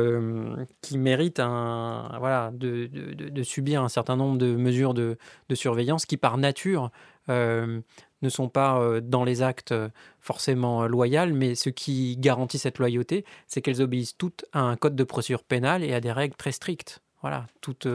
qui 0.80 0.98
mérite 0.98 1.38
un, 1.38 2.16
voilà, 2.18 2.50
de, 2.52 2.86
de, 2.86 3.42
subir 3.42 3.82
un 3.82 3.88
certain 3.88 4.16
nombre 4.16 4.38
de 4.38 4.56
mesures 4.56 4.94
de, 4.94 5.18
de 5.48 5.54
surveillance 5.54 6.06
qui, 6.06 6.16
par 6.16 6.38
nature, 6.38 6.90
euh, 7.30 7.80
ne 8.22 8.28
sont 8.28 8.50
pas 8.50 8.78
euh, 8.78 9.00
dans 9.00 9.24
les 9.24 9.40
actes 9.40 9.72
euh, 9.72 9.88
forcément 10.20 10.86
loyales, 10.86 11.32
mais 11.32 11.54
ce 11.54 11.70
qui 11.70 12.18
garantit 12.18 12.58
cette 12.58 12.78
loyauté, 12.78 13.24
c'est 13.46 13.62
qu'elles 13.62 13.80
obéissent 13.80 14.16
toutes 14.16 14.44
à 14.52 14.60
un 14.60 14.76
code 14.76 14.94
de 14.94 15.04
procédure 15.04 15.42
pénale 15.42 15.82
et 15.82 15.94
à 15.94 16.00
des 16.00 16.12
règles 16.12 16.36
très 16.36 16.52
strictes. 16.52 17.00
Voilà, 17.22 17.46
toute, 17.60 17.86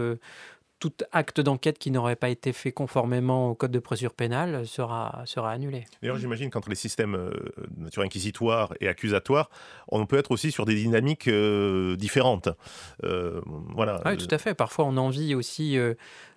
tout 0.86 1.04
acte 1.12 1.42
d'enquête 1.42 1.80
qui 1.80 1.90
n'aurait 1.90 2.16
pas 2.16 2.30
été 2.30 2.54
fait 2.54 2.72
conformément 2.72 3.50
au 3.50 3.56
code 3.56 3.72
de 3.72 3.80
procédure 3.80 4.14
pénale 4.14 4.68
sera, 4.68 5.24
sera 5.26 5.52
annulé. 5.52 5.86
D'ailleurs, 6.02 6.18
j'imagine 6.18 6.52
qu'entre 6.52 6.70
les 6.70 6.76
systèmes 6.76 7.16
euh, 7.16 7.32
nature 7.78 8.04
inquisitoire 8.04 8.74
et 8.82 8.88
accusatoire, 8.88 9.50
on 9.88 10.06
peut 10.06 10.18
être 10.18 10.30
aussi 10.30 10.52
sur 10.52 10.66
des 10.66 10.76
dynamiques 10.76 11.28
euh, 11.28 11.96
différentes. 11.96 12.50
Euh, 13.04 13.42
voilà. 13.74 14.00
Ah 14.06 14.12
oui, 14.12 14.18
tout 14.18 14.28
à 14.30 14.38
fait. 14.38 14.54
Parfois, 14.54 14.86
on 14.86 14.98
envie 14.98 15.34
aussi 15.34 15.76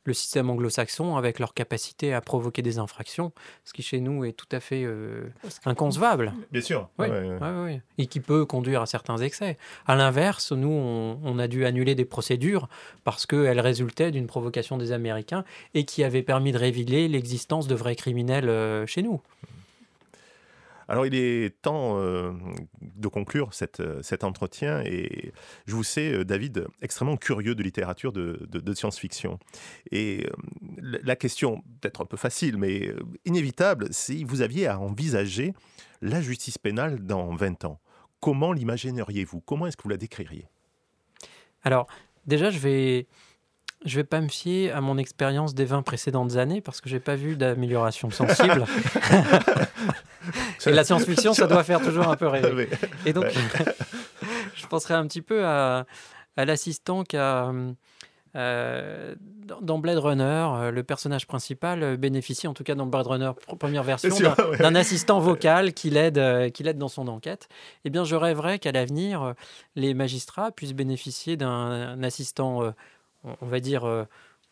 le 0.09 0.15
système 0.15 0.51
anglo-saxon 0.51 1.17
avec 1.17 1.39
leur 1.39 1.55
capacité 1.55 2.13
à 2.13 2.21
provoquer 2.21 2.63
des 2.63 2.79
infractions, 2.79 3.33
ce 3.65 3.73
qui 3.73 3.83
chez 3.83 4.01
nous 4.01 4.25
est 4.25 4.33
tout 4.33 4.49
à 4.51 4.59
fait 4.61 4.87
inconcevable. 5.65 6.33
Bien 6.51 6.63
sûr. 6.63 6.89
Oui, 6.99 7.09
Et 7.99 8.07
qui 8.07 8.21
peut 8.21 8.45
conduire 8.45 8.83
à 8.83 8.87
certains 8.87 9.19
excès. 9.19 9.57
À 9.87 9.95
l'inverse, 9.95 10.53
nous, 10.53 10.69
on, 10.71 11.21
on, 11.23 11.39
a 11.39 11.47
dû 11.47 11.65
annuler 11.65 11.95
des 11.95 12.05
procédures 12.05 12.69
parce 13.05 13.27
qu'elles 13.27 13.61
résultaient 13.61 14.11
d'une 14.11 14.27
provocation 14.27 14.77
des 14.77 14.93
Américains 14.93 15.45
et 15.75 15.85
qui 15.85 16.03
avait 16.03 16.23
permis 16.23 16.53
de 16.53 16.59
révéler 16.59 17.09
l'existence 17.09 17.69
de 17.69 17.75
vrais 17.75 17.97
criminels 17.97 18.49
euh, 18.49 18.87
chez 18.87 19.03
nous. 19.03 19.21
Alors 20.89 21.07
il 21.07 21.15
est 21.15 21.61
temps 21.61 21.99
euh, 21.99 22.33
de 22.81 23.09
conclure 23.09 23.51
euh, 23.81 24.03
cet 24.03 24.25
entretien 24.25 24.83
et 24.85 25.33
je 25.67 25.75
vous 25.75 25.85
sais, 25.85 26.25
David, 26.25 26.67
extrêmement 26.81 27.17
curieux 27.17 27.55
de 27.55 27.63
littérature 27.63 28.13
de, 28.13 28.47
de, 28.51 28.75
science-fiction. 28.75 29.39
Et 29.93 30.27
la 30.79 31.17
question, 31.17 31.63
peut-être 31.81 32.01
un 32.01 32.07
peu 32.07 32.17
facile, 32.17 32.57
mais 32.57 32.95
inévitable, 33.25 33.89
si 33.91 34.25
vous 34.25 34.41
aviez 34.41 34.67
à 34.67 34.79
envisager 34.79 35.53
la 36.01 36.21
justice 36.21 36.59
pénale 36.59 37.05
dans 37.05 37.35
20 37.35 37.65
ans, 37.65 37.81
comment 38.21 38.53
l'imagineriez-vous? 38.53 39.41
Comment 39.41 39.67
est-ce 39.67 39.77
que 39.77 39.83
vous 39.83 39.89
la 39.91 39.97
décririez? 39.97 40.47
Alors 41.63 41.87
déjà, 42.27 42.51
je 42.51 42.59
vais 42.59 43.07
je 43.85 43.97
vais 43.97 44.05
pas 44.05 44.21
me 44.21 44.29
fier 44.29 44.71
à 44.71 44.81
mon 44.81 44.99
expérience 44.99 45.55
des 45.55 45.65
20 45.65 45.83
précédentes 45.83 46.37
années 46.37 46.61
parce 46.61 46.81
que 46.81 46.89
j'ai 46.89 47.01
pas 47.01 47.15
vu 47.15 47.37
d'amélioration 47.37 48.11
sensible. 48.11 48.65
Et 50.67 50.73
la 50.73 50.85
science-fiction, 50.85 51.33
ça 51.33 51.47
doit 51.47 51.65
faire 51.65 51.81
toujours 51.81 52.09
un 52.09 52.17
peu 52.17 52.27
rêver. 52.27 52.69
Et 53.07 53.13
donc, 53.13 53.27
je 54.55 54.67
penserai 54.67 54.95
un 54.95 55.07
petit 55.07 55.23
peu 55.23 55.47
à, 55.47 55.87
l'assistant 56.37 57.05
qui 57.05 57.17
a. 57.17 57.53
Euh, 58.37 59.15
dans 59.63 59.79
Blade 59.79 59.99
Runner, 59.99 60.23
euh, 60.25 60.71
le 60.71 60.83
personnage 60.83 61.27
principal 61.27 61.97
bénéficie, 61.97 62.47
en 62.47 62.53
tout 62.53 62.63
cas 62.63 62.75
dans 62.75 62.85
Blade 62.85 63.07
Runner 63.07 63.31
première 63.59 63.83
version, 63.83 64.15
d'un 64.59 64.75
assistant 64.75 65.19
vocal 65.19 65.73
qui 65.73 65.89
l'aide, 65.89 66.19
euh, 66.19 66.51
qui 66.51 66.63
l'aide 66.63 66.77
dans 66.77 66.89
son 66.89 67.09
enquête. 67.09 67.49
Eh 67.87 67.91
bien, 67.91 68.05
je 68.05 68.15
rêverais 68.15 68.59
qu'à 68.59 68.71
l'avenir, 68.71 69.35
les 69.77 69.95
magistrats 69.95 70.53
puissent 70.53 70.75
bénéficier 70.75 71.39
d'un 71.39 72.03
assistant 72.03 72.75
on 73.41 73.47
va 73.47 73.61
dire, 73.61 73.85
euh, 73.85 74.05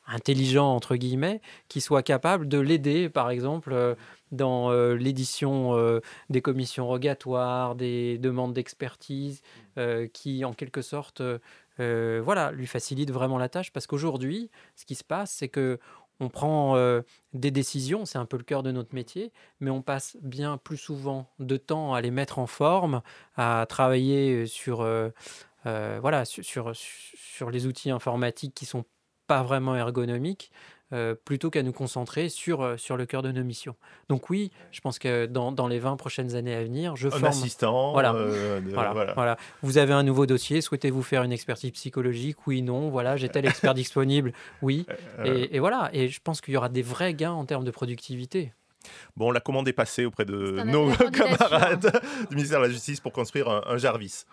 intelligent, 0.06 0.74
entre 0.74 0.96
guillemets, 0.96 1.40
qui 1.68 1.80
soit 1.80 2.02
capable 2.02 2.48
de 2.48 2.58
l'aider, 2.58 3.08
par 3.08 3.30
exemple, 3.30 3.72
euh, 3.72 3.94
dans 4.32 4.70
euh, 4.70 4.94
l'édition 4.94 6.00
des 6.30 6.42
commissions 6.42 6.86
rogatoires, 6.86 7.74
des 7.74 8.18
demandes 8.18 8.52
d'expertise, 8.52 9.42
qui, 10.12 10.44
en 10.44 10.52
quelque 10.52 10.82
sorte, 10.82 11.22
voilà, 11.78 12.50
lui 12.52 12.66
facilite 12.66 13.10
vraiment 13.10 13.38
la 13.38 13.48
tâche. 13.48 13.72
Parce 13.72 13.86
qu'aujourd'hui, 13.86 14.50
ce 14.74 14.84
qui 14.84 14.94
se 14.94 15.04
passe, 15.04 15.30
c'est 15.32 15.48
que 15.48 15.78
on 16.18 16.30
prend 16.30 16.76
des 17.34 17.50
décisions, 17.50 18.06
c'est 18.06 18.16
un 18.16 18.24
peu 18.24 18.38
le 18.38 18.42
cœur 18.42 18.62
de 18.62 18.72
notre 18.72 18.94
métier, 18.94 19.32
mais 19.60 19.70
on 19.70 19.82
passe 19.82 20.16
bien 20.22 20.56
plus 20.56 20.78
souvent 20.78 21.30
de 21.38 21.58
temps 21.58 21.92
à 21.92 22.00
les 22.00 22.10
mettre 22.10 22.38
en 22.38 22.46
forme, 22.46 23.02
à 23.36 23.66
travailler 23.68 24.46
sur 24.46 24.82
voilà, 26.00 26.24
sur, 26.24 26.72
sur, 26.74 27.50
les 27.50 27.66
outils 27.66 27.90
informatiques 27.90 28.54
qui 28.54 28.66
sont 28.66 28.84
pas 29.26 29.42
vraiment 29.42 29.76
ergonomiques, 29.76 30.50
euh, 30.92 31.16
plutôt 31.16 31.50
qu'à 31.50 31.64
nous 31.64 31.72
concentrer 31.72 32.28
sur, 32.28 32.62
euh, 32.62 32.76
sur 32.76 32.96
le 32.96 33.06
cœur 33.06 33.22
de 33.22 33.32
nos 33.32 33.42
missions. 33.42 33.74
Donc 34.08 34.30
oui, 34.30 34.52
je 34.70 34.80
pense 34.80 35.00
que 35.00 35.26
dans, 35.26 35.50
dans 35.50 35.66
les 35.66 35.80
20 35.80 35.96
prochaines 35.96 36.36
années 36.36 36.54
à 36.54 36.62
venir, 36.62 36.94
je 36.94 37.08
un 37.08 37.24
assistant. 37.24 37.90
Voilà. 37.90 38.12
voilà, 38.12 39.12
voilà. 39.14 39.36
Vous 39.62 39.78
avez 39.78 39.92
un 39.92 40.04
nouveau 40.04 40.26
dossier, 40.26 40.60
souhaitez-vous 40.60 41.02
faire 41.02 41.24
une 41.24 41.32
expertise 41.32 41.72
psychologique? 41.72 42.46
Oui, 42.46 42.62
non, 42.62 42.88
voilà, 42.88 43.16
j'ai 43.16 43.28
tel 43.28 43.46
expert 43.46 43.74
disponible 43.74 44.32
Oui. 44.62 44.86
Et, 45.24 45.56
et, 45.56 45.58
voilà, 45.58 45.90
et 45.92 46.06
je 46.06 46.20
pense 46.22 46.40
qu'il 46.40 46.54
y 46.54 46.56
aura 46.56 46.68
des 46.68 46.82
vrais 46.82 47.14
gains 47.14 47.32
en 47.32 47.44
termes 47.46 47.64
de 47.64 47.72
productivité. 47.72 48.52
Bon, 49.16 49.32
la 49.32 49.40
commande 49.40 49.66
est 49.66 49.72
passée 49.72 50.04
auprès 50.04 50.24
de 50.24 50.62
nos 50.66 50.92
camarades 51.12 52.00
du 52.30 52.36
ministère 52.36 52.60
de 52.60 52.66
la 52.66 52.70
Justice 52.70 53.00
pour 53.00 53.10
construire 53.10 53.48
un 53.48 53.76
Jarvis. 53.76 54.24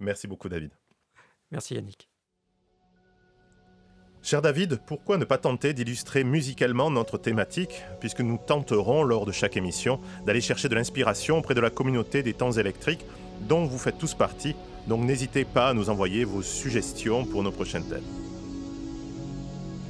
Merci 0.00 0.26
beaucoup, 0.26 0.48
David. 0.48 0.70
Merci, 1.50 1.74
Yannick. 1.74 2.08
Cher 4.22 4.40
David, 4.40 4.80
pourquoi 4.86 5.18
ne 5.18 5.26
pas 5.26 5.36
tenter 5.36 5.74
d'illustrer 5.74 6.24
musicalement 6.24 6.90
notre 6.90 7.18
thématique, 7.18 7.82
puisque 8.00 8.22
nous 8.22 8.38
tenterons 8.38 9.02
lors 9.02 9.26
de 9.26 9.32
chaque 9.32 9.58
émission 9.58 10.00
d'aller 10.24 10.40
chercher 10.40 10.70
de 10.70 10.74
l'inspiration 10.74 11.38
auprès 11.38 11.54
de 11.54 11.60
la 11.60 11.68
communauté 11.68 12.22
des 12.22 12.32
temps 12.32 12.52
électriques 12.52 13.04
dont 13.42 13.66
vous 13.66 13.76
faites 13.76 13.98
tous 13.98 14.14
partie, 14.14 14.56
donc 14.86 15.04
n'hésitez 15.04 15.44
pas 15.44 15.68
à 15.68 15.74
nous 15.74 15.90
envoyer 15.90 16.24
vos 16.24 16.40
suggestions 16.40 17.26
pour 17.26 17.42
nos 17.42 17.52
prochains 17.52 17.82
thèmes. 17.82 18.02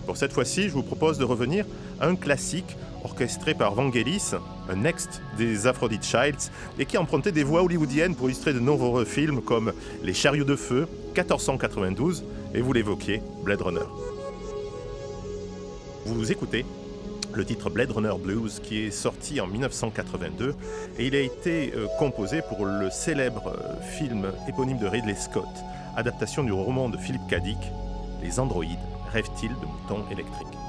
Pour 0.05 0.17
cette 0.17 0.33
fois-ci, 0.33 0.65
je 0.65 0.73
vous 0.75 0.83
propose 0.83 1.17
de 1.17 1.25
revenir 1.25 1.65
à 2.01 2.09
un 2.09 2.17
classique 2.17 2.77
orchestré 3.05 3.55
par 3.55 3.75
Vangelis, 3.75 4.33
un 4.69 4.77
next 4.77 5.23
des 5.37 5.67
Aphrodite 5.67 6.05
Childs, 6.05 6.51
et 6.79 6.87
qui 6.87 6.99
empruntait 6.99 7.33
des 7.33 7.45
voix 7.45 7.63
hollywoodiennes 7.63 8.17
pour 8.17 8.29
illustrer 8.29 8.53
de 8.53 8.61
nombreux 8.61 9.05
films 9.05 9.43
comme 9.43 9.73
Les 10.03 10.15
Chariots 10.15 10.45
de 10.45 10.57
Feu, 10.57 10.89
1492, 11.15 12.25
et 12.55 12.61
vous 12.61 12.73
l'évoquiez, 12.73 13.23
Blade 13.45 13.63
Runner. 13.63 13.87
Vous 16.07 16.33
écoutez 16.33 16.65
le 17.35 17.45
titre 17.45 17.69
Blade 17.71 17.91
Runner 17.91 18.15
Blues 18.19 18.61
qui 18.63 18.85
est 18.85 18.91
sorti 18.91 19.41
en 19.41 19.47
1982 19.47 20.55
et 20.99 21.07
il 21.07 21.15
a 21.17 21.21
été 21.21 21.73
euh, 21.75 21.87
composé 21.99 22.43
pour 22.43 22.65
le 22.65 22.91
célèbre 22.91 23.49
euh, 23.49 23.81
film 23.83 24.31
éponyme 24.49 24.79
de 24.79 24.87
Ridley 24.87 25.17
Scott, 25.17 25.49
adaptation 25.97 26.45
du 26.45 26.53
roman 26.53 26.89
de 26.89 26.97
Philip 26.97 27.23
K. 27.29 27.43
Dick, 27.43 27.59
Les 28.23 28.39
androïdes 28.39 28.79
rêvent-ils 29.13 29.49
de 29.49 29.67
moutons 29.67 30.05
électriques? 30.11 30.64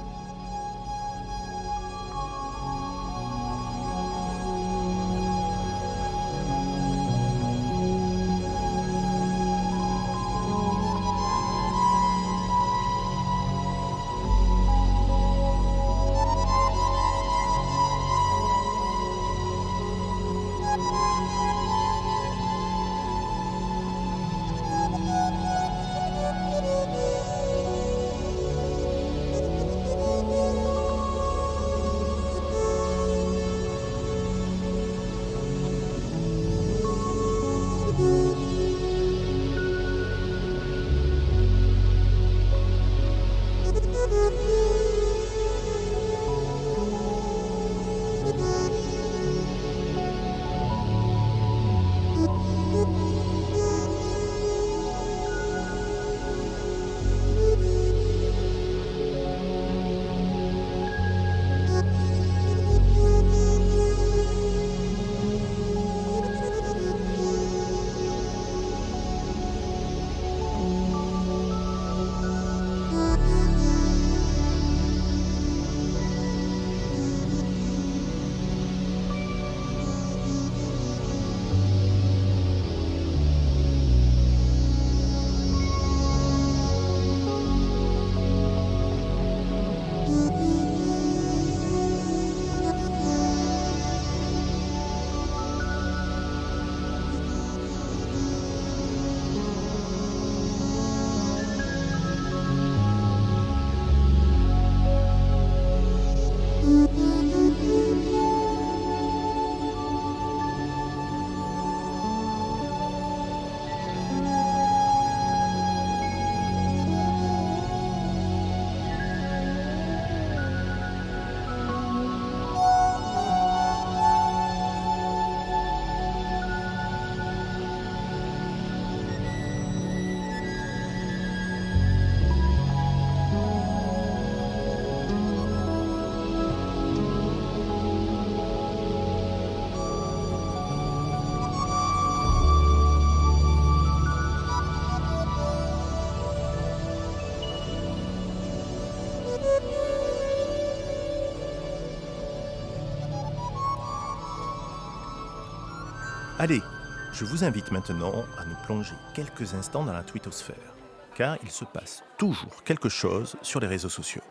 Je 157.15 157.23
vous 157.23 157.45
invite 157.45 157.71
maintenant 157.71 158.25
à 158.37 158.43
nous 158.43 158.55
plonger 158.65 158.93
quelques 159.13 159.53
instants 159.53 159.85
dans 159.85 159.93
la 159.93 160.03
twittosphère, 160.03 160.75
car 161.15 161.37
il 161.43 161.49
se 161.49 161.63
passe 161.63 162.03
toujours 162.17 162.61
quelque 162.65 162.89
chose 162.89 163.37
sur 163.41 163.61
les 163.61 163.67
réseaux 163.67 163.89
sociaux. 163.89 164.21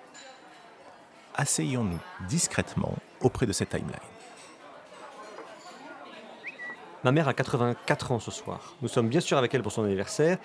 Asseyons-nous 1.34 1.98
discrètement 2.28 2.94
auprès 3.22 3.46
de 3.46 3.52
cette 3.52 3.70
timeline. 3.70 3.94
Ma 7.04 7.12
mère 7.12 7.26
a 7.26 7.32
84 7.32 8.12
ans 8.12 8.20
ce 8.20 8.30
soir. 8.30 8.74
Nous 8.82 8.88
sommes 8.88 9.08
bien 9.08 9.20
sûr 9.20 9.38
avec 9.38 9.54
elle 9.54 9.62
pour 9.62 9.72
son 9.72 9.84
anniversaire. 9.84 10.36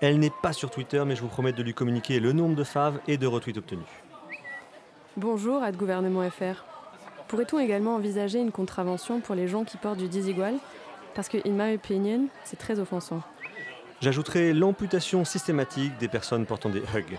Elle 0.00 0.20
n'est 0.20 0.32
pas 0.42 0.52
sur 0.52 0.70
Twitter, 0.70 1.02
mais 1.04 1.16
je 1.16 1.22
vous 1.22 1.28
promets 1.28 1.52
de 1.52 1.62
lui 1.64 1.74
communiquer 1.74 2.20
le 2.20 2.32
nombre 2.32 2.54
de 2.54 2.64
faves 2.64 3.00
et 3.08 3.16
de 3.16 3.26
retweets 3.26 3.58
obtenus. 3.58 3.86
Bonjour, 5.16 5.64
à 5.64 5.72
gouvernement 5.72 6.28
FR. 6.30 6.64
Pourrait-on 7.26 7.58
également 7.58 7.96
envisager 7.96 8.38
une 8.38 8.52
contravention 8.52 9.20
pour 9.20 9.34
les 9.34 9.48
gens 9.48 9.64
qui 9.64 9.76
portent 9.76 9.98
du 9.98 10.08
désigual 10.08 10.54
parce 11.18 11.28
que, 11.28 11.38
in 11.48 11.50
my 11.50 11.74
opinion, 11.74 12.28
c'est 12.44 12.60
très 12.60 12.78
offensant. 12.78 13.22
J'ajouterai 14.00 14.52
l'amputation 14.52 15.24
systématique 15.24 15.98
des 15.98 16.06
personnes 16.06 16.46
portant 16.46 16.68
des 16.68 16.78
hugs. 16.94 17.18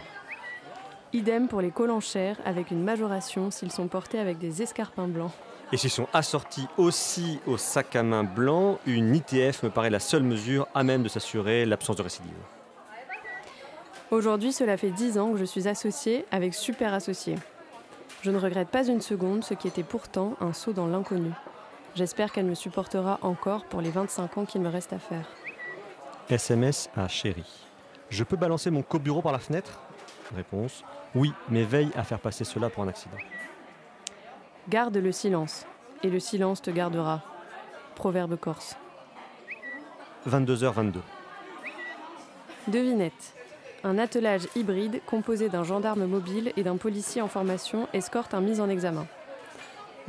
Idem 1.11 1.49
pour 1.49 1.59
les 1.59 1.73
en 1.77 1.99
chair 1.99 2.37
avec 2.45 2.71
une 2.71 2.81
majoration 2.81 3.51
s'ils 3.51 3.73
sont 3.73 3.89
portés 3.89 4.17
avec 4.17 4.37
des 4.37 4.61
escarpins 4.61 5.09
blancs. 5.09 5.33
Et 5.73 5.77
s'ils 5.77 5.89
sont 5.89 6.07
assortis 6.13 6.65
aussi 6.77 7.41
au 7.45 7.57
sac 7.57 7.93
à 7.97 8.03
main 8.03 8.23
blanc, 8.23 8.79
une 8.85 9.13
ITF 9.13 9.63
me 9.63 9.69
paraît 9.69 9.89
la 9.89 9.99
seule 9.99 10.23
mesure 10.23 10.69
à 10.73 10.85
même 10.85 11.03
de 11.03 11.09
s'assurer 11.09 11.65
l'absence 11.65 11.97
de 11.97 12.03
récidive. 12.03 12.31
Aujourd'hui, 14.11 14.53
cela 14.53 14.77
fait 14.77 14.91
10 14.91 15.17
ans 15.17 15.33
que 15.33 15.37
je 15.37 15.43
suis 15.43 15.67
associée 15.67 16.23
avec 16.31 16.53
Super 16.53 16.93
Associé. 16.93 17.35
Je 18.21 18.31
ne 18.31 18.37
regrette 18.37 18.69
pas 18.69 18.87
une 18.87 19.01
seconde 19.01 19.43
ce 19.43 19.55
qui 19.55 19.67
était 19.67 19.83
pourtant 19.83 20.37
un 20.39 20.53
saut 20.53 20.71
dans 20.71 20.87
l'inconnu. 20.87 21.31
J'espère 21.95 22.31
qu'elle 22.31 22.45
me 22.45 22.55
supportera 22.55 23.19
encore 23.21 23.65
pour 23.65 23.81
les 23.81 23.91
25 23.91 24.37
ans 24.37 24.45
qu'il 24.45 24.61
me 24.61 24.69
reste 24.69 24.93
à 24.93 24.99
faire. 24.99 25.27
SMS 26.29 26.89
à 26.95 27.07
chérie. 27.07 27.67
Je 28.09 28.23
peux 28.23 28.37
balancer 28.37 28.69
mon 28.69 28.81
co-bureau 28.81 29.21
par 29.21 29.31
la 29.31 29.39
fenêtre? 29.39 29.79
Réponse. 30.35 30.83
Oui, 31.15 31.33
mais 31.49 31.63
veille 31.63 31.89
à 31.95 32.03
faire 32.03 32.19
passer 32.19 32.43
cela 32.43 32.69
pour 32.69 32.83
un 32.83 32.87
accident. 32.87 33.17
Garde 34.67 34.97
le 34.97 35.11
silence, 35.11 35.65
et 36.03 36.09
le 36.09 36.19
silence 36.19 36.61
te 36.61 36.69
gardera. 36.69 37.21
Proverbe 37.95 38.35
corse. 38.35 38.77
22h22. 40.27 40.99
Devinette. 42.67 43.33
Un 43.83 43.97
attelage 43.97 44.47
hybride 44.55 45.01
composé 45.05 45.49
d'un 45.49 45.63
gendarme 45.63 46.05
mobile 46.05 46.53
et 46.57 46.63
d'un 46.63 46.77
policier 46.77 47.21
en 47.21 47.27
formation 47.27 47.87
escorte 47.93 48.33
un 48.33 48.41
mis 48.41 48.59
en 48.59 48.69
examen. 48.69 49.07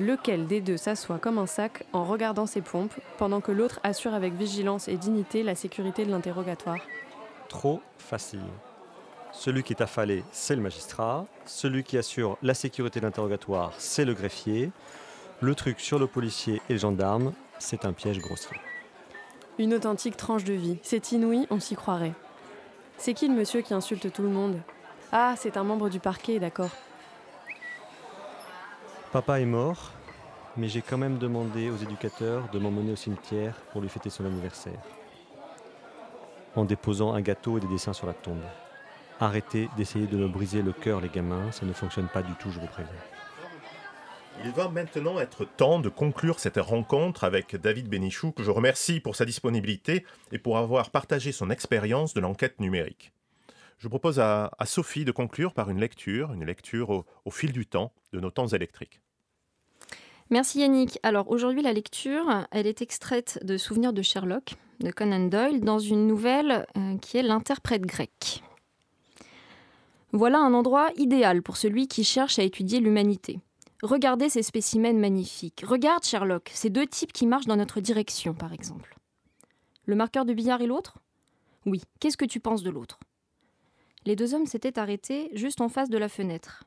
Lequel 0.01 0.47
des 0.47 0.63
deux 0.63 0.79
s'assoit 0.79 1.19
comme 1.19 1.37
un 1.37 1.45
sac 1.45 1.85
en 1.93 2.05
regardant 2.05 2.47
ses 2.47 2.63
pompes, 2.63 2.95
pendant 3.19 3.43
que 3.43 3.53
l'autre 3.53 3.81
assure 3.83 4.15
avec 4.15 4.33
vigilance 4.33 4.89
et 4.89 4.97
dignité 4.97 5.43
la 5.43 5.55
sécurité 5.55 6.07
de 6.07 6.11
l'interrogatoire 6.11 6.79
Trop 7.51 7.83
facile. 7.99 8.41
Celui 9.31 9.63
qui 9.63 9.75
est 9.75 9.83
affalé, 9.83 10.25
c'est 10.33 10.57
le 10.57 10.63
magistrat. 10.63 11.27
Celui 11.45 11.85
qui 11.85 11.99
assure 11.99 12.39
la 12.41 12.55
sécurité 12.55 12.99
de 12.99 13.05
l'interrogatoire, 13.05 13.75
c'est 13.77 14.07
le 14.07 14.15
greffier. 14.15 14.73
Le 15.43 15.55
truc 15.55 15.79
sur 15.81 15.99
le 15.99 16.07
policier 16.07 16.63
et 16.71 16.73
le 16.73 16.79
gendarme, 16.79 17.35
c'est 17.59 17.85
un 17.85 17.93
piège 17.93 18.21
grossier. 18.21 18.57
Une 19.59 19.75
authentique 19.75 20.17
tranche 20.17 20.45
de 20.45 20.55
vie. 20.55 20.79
C'est 20.83 21.13
inouï, 21.13 21.47
on 21.51 21.61
s'y 21.61 21.77
croirait. 21.77 22.15
C'est 22.97 23.13
qui 23.13 23.29
le 23.29 23.35
monsieur 23.35 23.61
qui 23.61 23.75
insulte 23.75 24.11
tout 24.11 24.23
le 24.23 24.31
monde? 24.31 24.61
Ah, 25.13 25.35
c'est 25.37 25.59
un 25.59 25.65
membre 25.65 25.91
du 25.91 26.01
parquet, 26.01 26.39
d'accord. 26.39 26.71
Papa 29.13 29.41
est 29.41 29.45
mort, 29.45 29.91
mais 30.57 30.69
j'ai 30.69 30.83
quand 30.83 30.97
même 30.97 31.19
demandé 31.19 31.69
aux 31.69 31.77
éducateurs 31.77 32.49
de 32.53 32.61
m'emmener 32.61 32.93
au 32.93 32.97
cimetière 32.97 33.57
pour 33.73 33.81
lui 33.81 33.89
fêter 33.89 34.09
son 34.09 34.25
anniversaire. 34.25 34.79
En 36.55 36.65
déposant 36.65 37.13
un 37.15 37.21
gâteau 37.21 37.59
et 37.59 37.61
des 37.61 37.67
dessins 37.67 37.93
sur 37.93 38.07
la 38.07 38.13
tombe. 38.13 38.45
Arrêtez 39.19 39.69
d'essayer 39.77 40.07
de 40.07 40.17
me 40.17 40.29
briser 40.29 40.63
le 40.63 40.73
cœur, 40.73 41.01
les 41.01 41.09
gamins, 41.09 41.51
ça 41.51 41.67
ne 41.67 41.73
fonctionne 41.73 42.07
pas 42.07 42.23
du 42.23 42.33
tout, 42.35 42.53
je 42.53 42.61
vous 42.61 42.69
préviens. 42.69 42.93
Il 44.45 44.53
va 44.53 44.69
maintenant 44.69 45.19
être 45.19 45.45
temps 45.45 45.81
de 45.81 45.89
conclure 45.89 46.39
cette 46.39 46.59
rencontre 46.59 47.25
avec 47.25 47.57
David 47.57 47.89
Bénichou, 47.89 48.31
que 48.31 48.45
je 48.45 48.53
remercie 48.53 49.01
pour 49.01 49.17
sa 49.17 49.25
disponibilité 49.25 50.07
et 50.31 50.39
pour 50.39 50.57
avoir 50.57 50.91
partagé 50.91 51.33
son 51.33 51.51
expérience 51.51 52.15
de 52.15 52.21
l'enquête 52.21 52.61
numérique. 52.61 53.13
Je 53.81 53.89
propose 53.89 54.21
à, 54.21 54.51
Sophie 54.67 55.07
de 55.07 55.11
conclure 55.11 55.55
par 55.55 55.71
une 55.71 55.81
lecture, 55.81 56.35
une 56.35 56.45
lecture 56.45 56.91
au, 56.91 57.07
au 57.25 57.31
fil 57.31 57.51
du 57.51 57.67
temps 57.67 57.93
de 58.13 58.21
nos 58.21 58.31
temps 58.31 58.49
électriques. 58.49 59.01
Merci 60.29 60.61
Yannick. 60.61 60.99
Alors 61.03 61.31
aujourd'hui 61.31 61.63
la 61.63 61.73
lecture, 61.73 62.47
elle 62.51 62.67
est 62.67 62.83
extraite 62.83 63.41
de 63.43 63.57
Souvenirs 63.57 63.95
de 63.95 64.03
Sherlock 64.03 64.55
de 64.81 64.91
Conan 64.91 65.29
Doyle 65.29 65.61
dans 65.61 65.79
une 65.79 66.07
nouvelle 66.07 66.67
euh, 66.77 66.99
qui 66.99 67.17
est 67.17 67.23
L'interprète 67.23 67.83
grec. 67.83 68.43
Voilà 70.13 70.39
un 70.39 70.53
endroit 70.53 70.91
idéal 70.97 71.43
pour 71.43 71.57
celui 71.57 71.89
qui 71.89 72.05
cherche 72.05 72.39
à 72.39 72.43
étudier 72.43 72.81
l'humanité. 72.81 73.41
Regardez 73.83 74.29
ces 74.29 74.43
spécimens 74.43 74.93
magnifiques. 74.93 75.65
Regarde 75.67 76.05
Sherlock, 76.05 76.51
ces 76.53 76.69
deux 76.69 76.87
types 76.87 77.13
qui 77.13 77.27
marchent 77.27 77.47
dans 77.47 77.57
notre 77.57 77.81
direction, 77.81 78.35
par 78.35 78.53
exemple. 78.53 78.97
Le 79.87 79.95
marqueur 79.95 80.27
de 80.27 80.35
billard 80.35 80.61
et 80.61 80.67
l'autre? 80.67 80.99
Oui, 81.65 81.83
qu'est-ce 81.99 82.17
que 82.17 82.25
tu 82.27 82.41
penses 82.41 82.63
de 82.63 82.71
l'autre? 82.71 82.99
Les 84.07 84.17
deux 84.17 84.35
hommes 84.35 84.47
s'étaient 84.47 84.79
arrêtés 84.79 85.31
juste 85.35 85.61
en 85.61 85.69
face 85.69 85.91
de 85.91 85.99
la 85.99 86.09
fenêtre. 86.09 86.65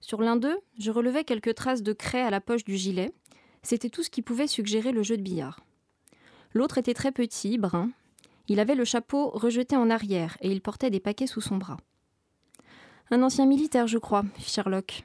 Sur 0.00 0.22
l'un 0.22 0.36
d'eux, 0.36 0.58
je 0.78 0.90
relevais 0.90 1.24
quelques 1.24 1.54
traces 1.54 1.82
de 1.82 1.92
craie 1.92 2.22
à 2.22 2.30
la 2.30 2.40
poche 2.40 2.64
du 2.64 2.76
gilet. 2.76 3.12
C'était 3.62 3.90
tout 3.90 4.02
ce 4.02 4.10
qui 4.10 4.22
pouvait 4.22 4.46
suggérer 4.46 4.92
le 4.92 5.02
jeu 5.02 5.16
de 5.16 5.22
billard. 5.22 5.60
L'autre 6.54 6.78
était 6.78 6.94
très 6.94 7.12
petit, 7.12 7.58
brun. 7.58 7.90
Il 8.48 8.58
avait 8.58 8.74
le 8.74 8.84
chapeau 8.84 9.28
rejeté 9.30 9.76
en 9.76 9.90
arrière 9.90 10.36
et 10.40 10.50
il 10.50 10.62
portait 10.62 10.90
des 10.90 11.00
paquets 11.00 11.26
sous 11.26 11.42
son 11.42 11.56
bras. 11.56 11.76
Un 13.10 13.22
ancien 13.22 13.46
militaire, 13.46 13.86
je 13.86 13.98
crois, 13.98 14.24
fit 14.38 14.50
Sherlock. 14.50 15.04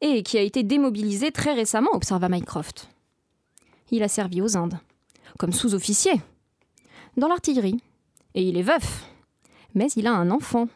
Et 0.00 0.22
qui 0.22 0.38
a 0.38 0.42
été 0.42 0.62
démobilisé 0.62 1.30
très 1.32 1.52
récemment, 1.52 1.92
observa 1.92 2.28
Mycroft. 2.28 2.88
Il 3.90 4.02
a 4.02 4.08
servi 4.08 4.40
aux 4.40 4.56
Indes, 4.56 4.78
comme 5.38 5.52
sous-officier, 5.52 6.14
dans 7.16 7.28
l'artillerie. 7.28 7.80
Et 8.34 8.42
il 8.42 8.56
est 8.56 8.62
veuf. 8.62 9.06
Mais 9.76 9.88
il 9.94 10.06
a 10.06 10.12
un 10.14 10.30
enfant. 10.30 10.68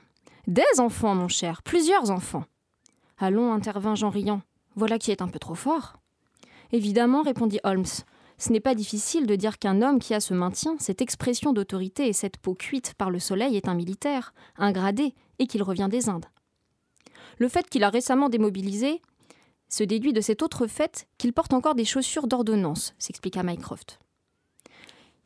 Des 0.47 0.63
enfants, 0.79 1.15
mon 1.15 1.27
cher, 1.27 1.63
plusieurs 1.63 2.11
enfants. 2.11 2.45
Allons, 3.19 3.53
intervint 3.53 3.95
Jean 3.95 4.11
Riant. 4.11 4.43
Voilà 4.77 4.99
qui 4.99 5.11
est 5.11 5.23
un 5.23 5.29
peu 5.29 5.39
trop 5.39 5.55
fort. 5.55 5.97
Évidemment, 6.71 7.23
répondit 7.23 7.61
Holmes. 7.65 7.87
Ce 8.37 8.53
n'est 8.53 8.61
pas 8.61 8.75
difficile 8.75 9.27
de 9.27 9.37
dire 9.37 9.59
qu'un 9.59 9.81
homme 9.81 10.01
qui 10.01 10.13
a 10.13 10.21
ce 10.21 10.35
maintien, 10.35 10.77
cette 10.79 11.01
expression 11.01 11.55
d'autorité 11.55 12.09
et 12.09 12.13
cette 12.13 12.37
peau 12.37 12.55
cuite 12.55 12.93
par 12.95 13.11
le 13.11 13.19
soleil 13.19 13.57
est 13.57 13.69
un 13.69 13.75
militaire, 13.75 14.35
un 14.59 14.71
gradé, 14.71 15.15
et 15.39 15.47
qu'il 15.47 15.63
revient 15.63 15.89
des 15.91 16.11
Indes. 16.11 16.27
Le 17.39 17.49
fait 17.49 17.69
qu'il 17.71 17.85
a 17.85 17.91
récemment 17.91 18.29
démobilisé 18.29 19.01
se 19.71 19.83
déduit 19.83 20.13
de 20.13 20.21
cet 20.21 20.43
autre 20.43 20.67
fait 20.67 21.07
qu'il 21.17 21.33
porte 21.33 21.55
encore 21.55 21.75
des 21.75 21.87
chaussures 21.87 22.27
d'ordonnance, 22.27 22.95
s'expliqua 22.99 23.43
Mycroft. 23.43 23.99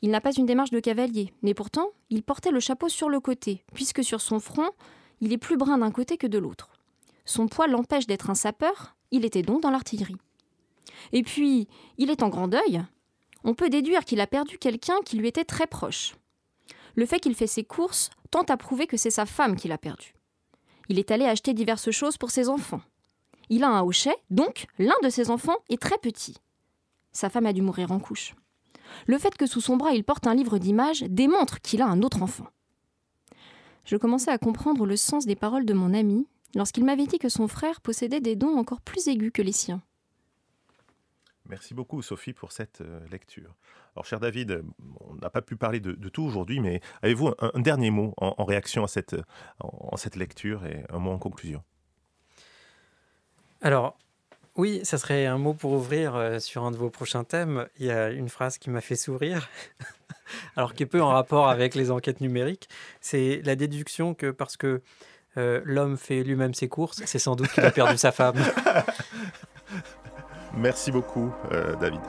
Il 0.05 0.11
n'a 0.11 0.21
pas 0.21 0.35
une 0.35 0.45
démarche 0.45 0.71
de 0.71 0.81
cavalier, 0.81 1.33
mais 1.41 1.55
pourtant, 1.55 1.89
il 2.11 2.23
portait 2.23 2.51
le 2.51 2.61
chapeau 2.61 2.91
sur 2.91 3.09
le 3.09 3.21
côté, 3.21 3.65
puisque 3.73 4.05
sur 4.05 4.21
son 4.21 4.39
front, 4.39 4.69
il 5.23 5.33
est 5.33 5.39
plus 5.39 5.57
brun 5.57 5.79
d'un 5.79 5.91
côté 5.91 6.19
que 6.19 6.27
de 6.27 6.37
l'autre. 6.37 6.69
Son 7.25 7.49
poids 7.49 7.69
l'empêche 7.69 8.07
d'être 8.07 8.29
un 8.29 8.35
sapeur, 8.35 8.97
il 9.13 9.25
était 9.25 9.41
donc 9.41 9.63
dans 9.63 9.71
l'artillerie. 9.71 10.19
Et 11.13 11.23
puis, 11.23 11.69
il 11.97 12.11
est 12.11 12.23
en 12.23 12.29
grand 12.29 12.49
deuil. 12.49 12.83
On 13.45 13.55
peut 13.55 13.71
déduire 13.71 14.05
qu'il 14.05 14.21
a 14.21 14.27
perdu 14.27 14.59
quelqu'un 14.59 15.01
qui 15.07 15.17
lui 15.17 15.27
était 15.27 15.47
très 15.47 15.67
proche. 15.67 16.17
Le 16.97 17.07
fait 17.07 17.19
qu'il 17.19 17.35
fait 17.35 17.47
ses 17.47 17.65
courses 17.65 18.11
tente 18.31 18.51
à 18.51 18.59
prouver 18.59 18.87
que 18.87 18.99
c'est 18.99 19.09
sa 19.09 19.25
femme 19.25 19.57
qui 19.57 19.69
l'a 19.69 19.79
perdu. 19.79 20.15
Il 20.91 20.99
est 20.99 21.13
allé 21.13 21.25
acheter 21.25 21.55
diverses 21.55 21.93
choses 21.93 22.19
pour 22.19 22.31
ses 22.31 22.51
enfants. 22.51 22.83
Il 23.49 23.65
a 23.65 23.71
un 23.71 23.81
hochet, 23.81 24.17
donc 24.29 24.67
l'un 24.79 25.01
de 25.03 25.09
ses 25.09 25.31
enfants 25.31 25.57
est 25.71 25.81
très 25.81 25.97
petit. 25.97 26.37
Sa 27.13 27.31
femme 27.31 27.47
a 27.47 27.55
dû 27.55 27.63
mourir 27.63 27.91
en 27.91 28.01
couche. 28.01 28.35
Le 29.07 29.19
fait 29.19 29.37
que 29.37 29.47
sous 29.47 29.61
son 29.61 29.77
bras 29.77 29.93
il 29.93 30.05
porte 30.05 30.27
un 30.27 30.35
livre 30.35 30.59
d'images 30.59 31.03
démontre 31.03 31.61
qu'il 31.61 31.83
a 31.83 31.87
un 31.87 32.03
autre 32.03 32.23
enfant. 32.23 32.47
Je 33.85 33.97
commençais 33.97 34.31
à 34.31 34.39
comprendre 34.39 34.87
le 34.87 34.97
sens 34.97 35.27
des 35.27 35.37
paroles 35.37 35.67
de 35.67 35.75
mon 35.75 35.93
ami 35.93 36.27
lorsqu'il 36.55 36.85
m'avait 36.85 37.07
dit 37.07 37.19
que 37.19 37.29
son 37.29 37.49
frère 37.49 37.81
possédait 37.81 38.21
des 38.21 38.37
dons 38.37 38.57
encore 38.57 38.81
plus 38.81 39.09
aigus 39.09 39.33
que 39.33 39.43
les 39.43 39.53
siens. 39.53 39.83
Merci 41.47 41.75
beaucoup 41.75 42.01
Sophie 42.01 42.33
pour 42.33 42.53
cette 42.53 42.81
euh, 42.81 43.07
lecture. 43.11 43.55
Alors 43.95 44.07
cher 44.07 44.19
David, 44.19 44.65
on 45.01 45.15
n'a 45.17 45.29
pas 45.29 45.43
pu 45.43 45.57
parler 45.57 45.79
de, 45.79 45.93
de 45.93 46.09
tout 46.09 46.23
aujourd'hui, 46.23 46.61
mais 46.61 46.81
avez-vous 47.03 47.29
un, 47.29 47.51
un, 47.53 47.61
dernier 47.61 47.91
mot 47.91 48.15
en, 48.17 48.35
en 48.39 48.45
réaction 48.45 48.83
à 48.83 48.89
cette, 48.89 49.15
en, 49.61 49.91
en 49.93 49.97
cette 49.99 50.17
lecture 50.17 50.65
et 50.65 50.85
un 50.89 50.99
mot 50.99 51.11
en 51.11 51.19
conclusion? 51.19 51.63
Alors, 53.61 53.99
oui, 54.57 54.81
ça 54.85 54.99
serait 54.99 55.27
un 55.27 55.39
mot 55.39 55.53
pour 55.53 55.73
ouvrir 55.73 56.15
euh, 56.15 56.39
sur 56.39 56.65
un 56.65 56.71
de 56.71 56.77
vos 56.77 56.89
prochains 56.89 57.25
thèmes. 57.25 57.67
Il 57.79 57.87
y 57.87 57.91
a 57.91 58.11
une 58.11 58.29
phrase 58.29 58.59
qui 58.59 58.71
m'a 58.71 58.81
fait 58.81 58.95
sourire, 58.95 59.49
alors 60.57 60.75
qui 60.75 60.85
est 60.85 60.87
peu 60.87 61.03
en 61.03 61.09
rapport 61.09 61.49
avec 61.49 61.75
les 61.75 61.91
enquêtes 61.91 62.21
numériques. 62.21 62.69
C'est 63.01 63.41
la 63.45 63.57
déduction 63.57 64.15
que 64.15 64.31
parce 64.31 64.57
que 64.57 64.81
euh, 65.37 65.61
l'homme 65.65 65.97
fait 65.97 66.23
lui-même 66.23 66.55
ses 66.55 66.69
courses, 66.69 67.03
c'est 67.05 67.19
sans 67.19 67.35
doute 67.35 67.49
qu'il 67.49 67.65
a 67.65 67.73
perdu 67.73 67.99
sa 67.99 68.13
femme. 68.13 68.37
Merci 70.57 70.93
beaucoup, 70.93 71.33
euh, 71.51 71.75
David. 71.81 72.01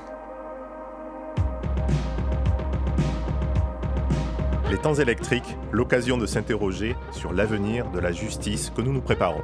Les 4.70 4.78
temps 4.78 4.94
électriques, 4.94 5.58
l'occasion 5.72 6.18
de 6.18 6.28
s'interroger 6.28 6.96
sur 7.12 7.34
l'avenir 7.34 7.90
de 7.90 8.00
la 8.00 8.12
justice 8.12 8.70
que 8.70 8.82
nous 8.82 8.94
nous 8.94 9.02
préparons. 9.02 9.42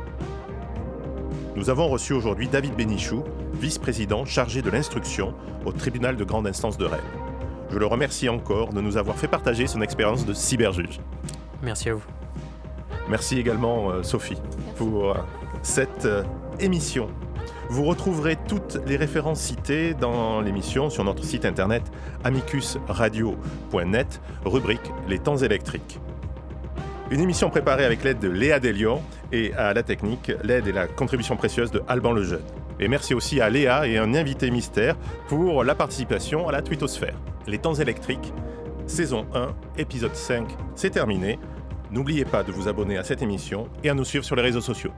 Nous 1.61 1.69
avons 1.69 1.87
reçu 1.89 2.13
aujourd'hui 2.13 2.47
David 2.47 2.73
Bénichou, 2.75 3.23
vice-président 3.53 4.25
chargé 4.25 4.63
de 4.63 4.71
l'instruction 4.71 5.35
au 5.63 5.71
tribunal 5.71 6.17
de 6.17 6.23
grande 6.23 6.47
instance 6.47 6.75
de 6.75 6.85
Rennes. 6.85 6.99
Je 7.69 7.77
le 7.77 7.85
remercie 7.85 8.29
encore 8.29 8.73
de 8.73 8.81
nous 8.81 8.97
avoir 8.97 9.15
fait 9.15 9.27
partager 9.27 9.67
son 9.67 9.79
expérience 9.83 10.25
de 10.25 10.33
cyberjuge. 10.33 10.99
Merci 11.61 11.89
à 11.89 11.93
vous. 11.93 12.03
Merci 13.09 13.37
également 13.37 13.91
euh, 13.91 14.01
Sophie 14.01 14.41
Merci. 14.41 14.73
pour 14.75 15.11
euh, 15.11 15.17
cette 15.61 16.05
euh, 16.05 16.23
émission. 16.59 17.09
Vous 17.69 17.83
retrouverez 17.83 18.37
toutes 18.47 18.79
les 18.87 18.95
références 18.95 19.41
citées 19.41 19.93
dans 19.93 20.41
l'émission 20.41 20.89
sur 20.89 21.03
notre 21.03 21.23
site 21.23 21.45
internet 21.45 21.83
amicusradio.net, 22.23 24.19
rubrique 24.45 24.91
Les 25.07 25.19
temps 25.19 25.37
électriques. 25.37 25.99
Une 27.11 27.19
émission 27.19 27.49
préparée 27.49 27.83
avec 27.83 28.05
l'aide 28.05 28.19
de 28.19 28.29
Léa 28.29 28.61
Delion 28.61 29.01
et 29.33 29.53
à 29.55 29.73
la 29.73 29.83
technique, 29.83 30.31
l'aide 30.45 30.67
et 30.67 30.71
la 30.71 30.87
contribution 30.87 31.35
précieuse 31.35 31.69
de 31.69 31.83
Alban 31.89 32.13
Lejeune. 32.13 32.39
Et 32.79 32.87
merci 32.87 33.13
aussi 33.13 33.41
à 33.41 33.49
Léa 33.49 33.85
et 33.85 33.97
un 33.97 34.13
invité 34.13 34.49
mystère 34.49 34.95
pour 35.27 35.65
la 35.65 35.75
participation 35.75 36.47
à 36.47 36.53
la 36.53 36.61
twittosphère. 36.61 37.19
Les 37.47 37.57
temps 37.57 37.73
électriques, 37.73 38.33
saison 38.87 39.25
1, 39.35 39.53
épisode 39.77 40.15
5, 40.15 40.47
c'est 40.73 40.91
terminé. 40.91 41.37
N'oubliez 41.91 42.23
pas 42.23 42.43
de 42.43 42.53
vous 42.53 42.69
abonner 42.69 42.97
à 42.97 43.03
cette 43.03 43.21
émission 43.21 43.67
et 43.83 43.89
à 43.89 43.93
nous 43.93 44.05
suivre 44.05 44.23
sur 44.23 44.37
les 44.37 44.41
réseaux 44.41 44.61
sociaux. 44.61 44.91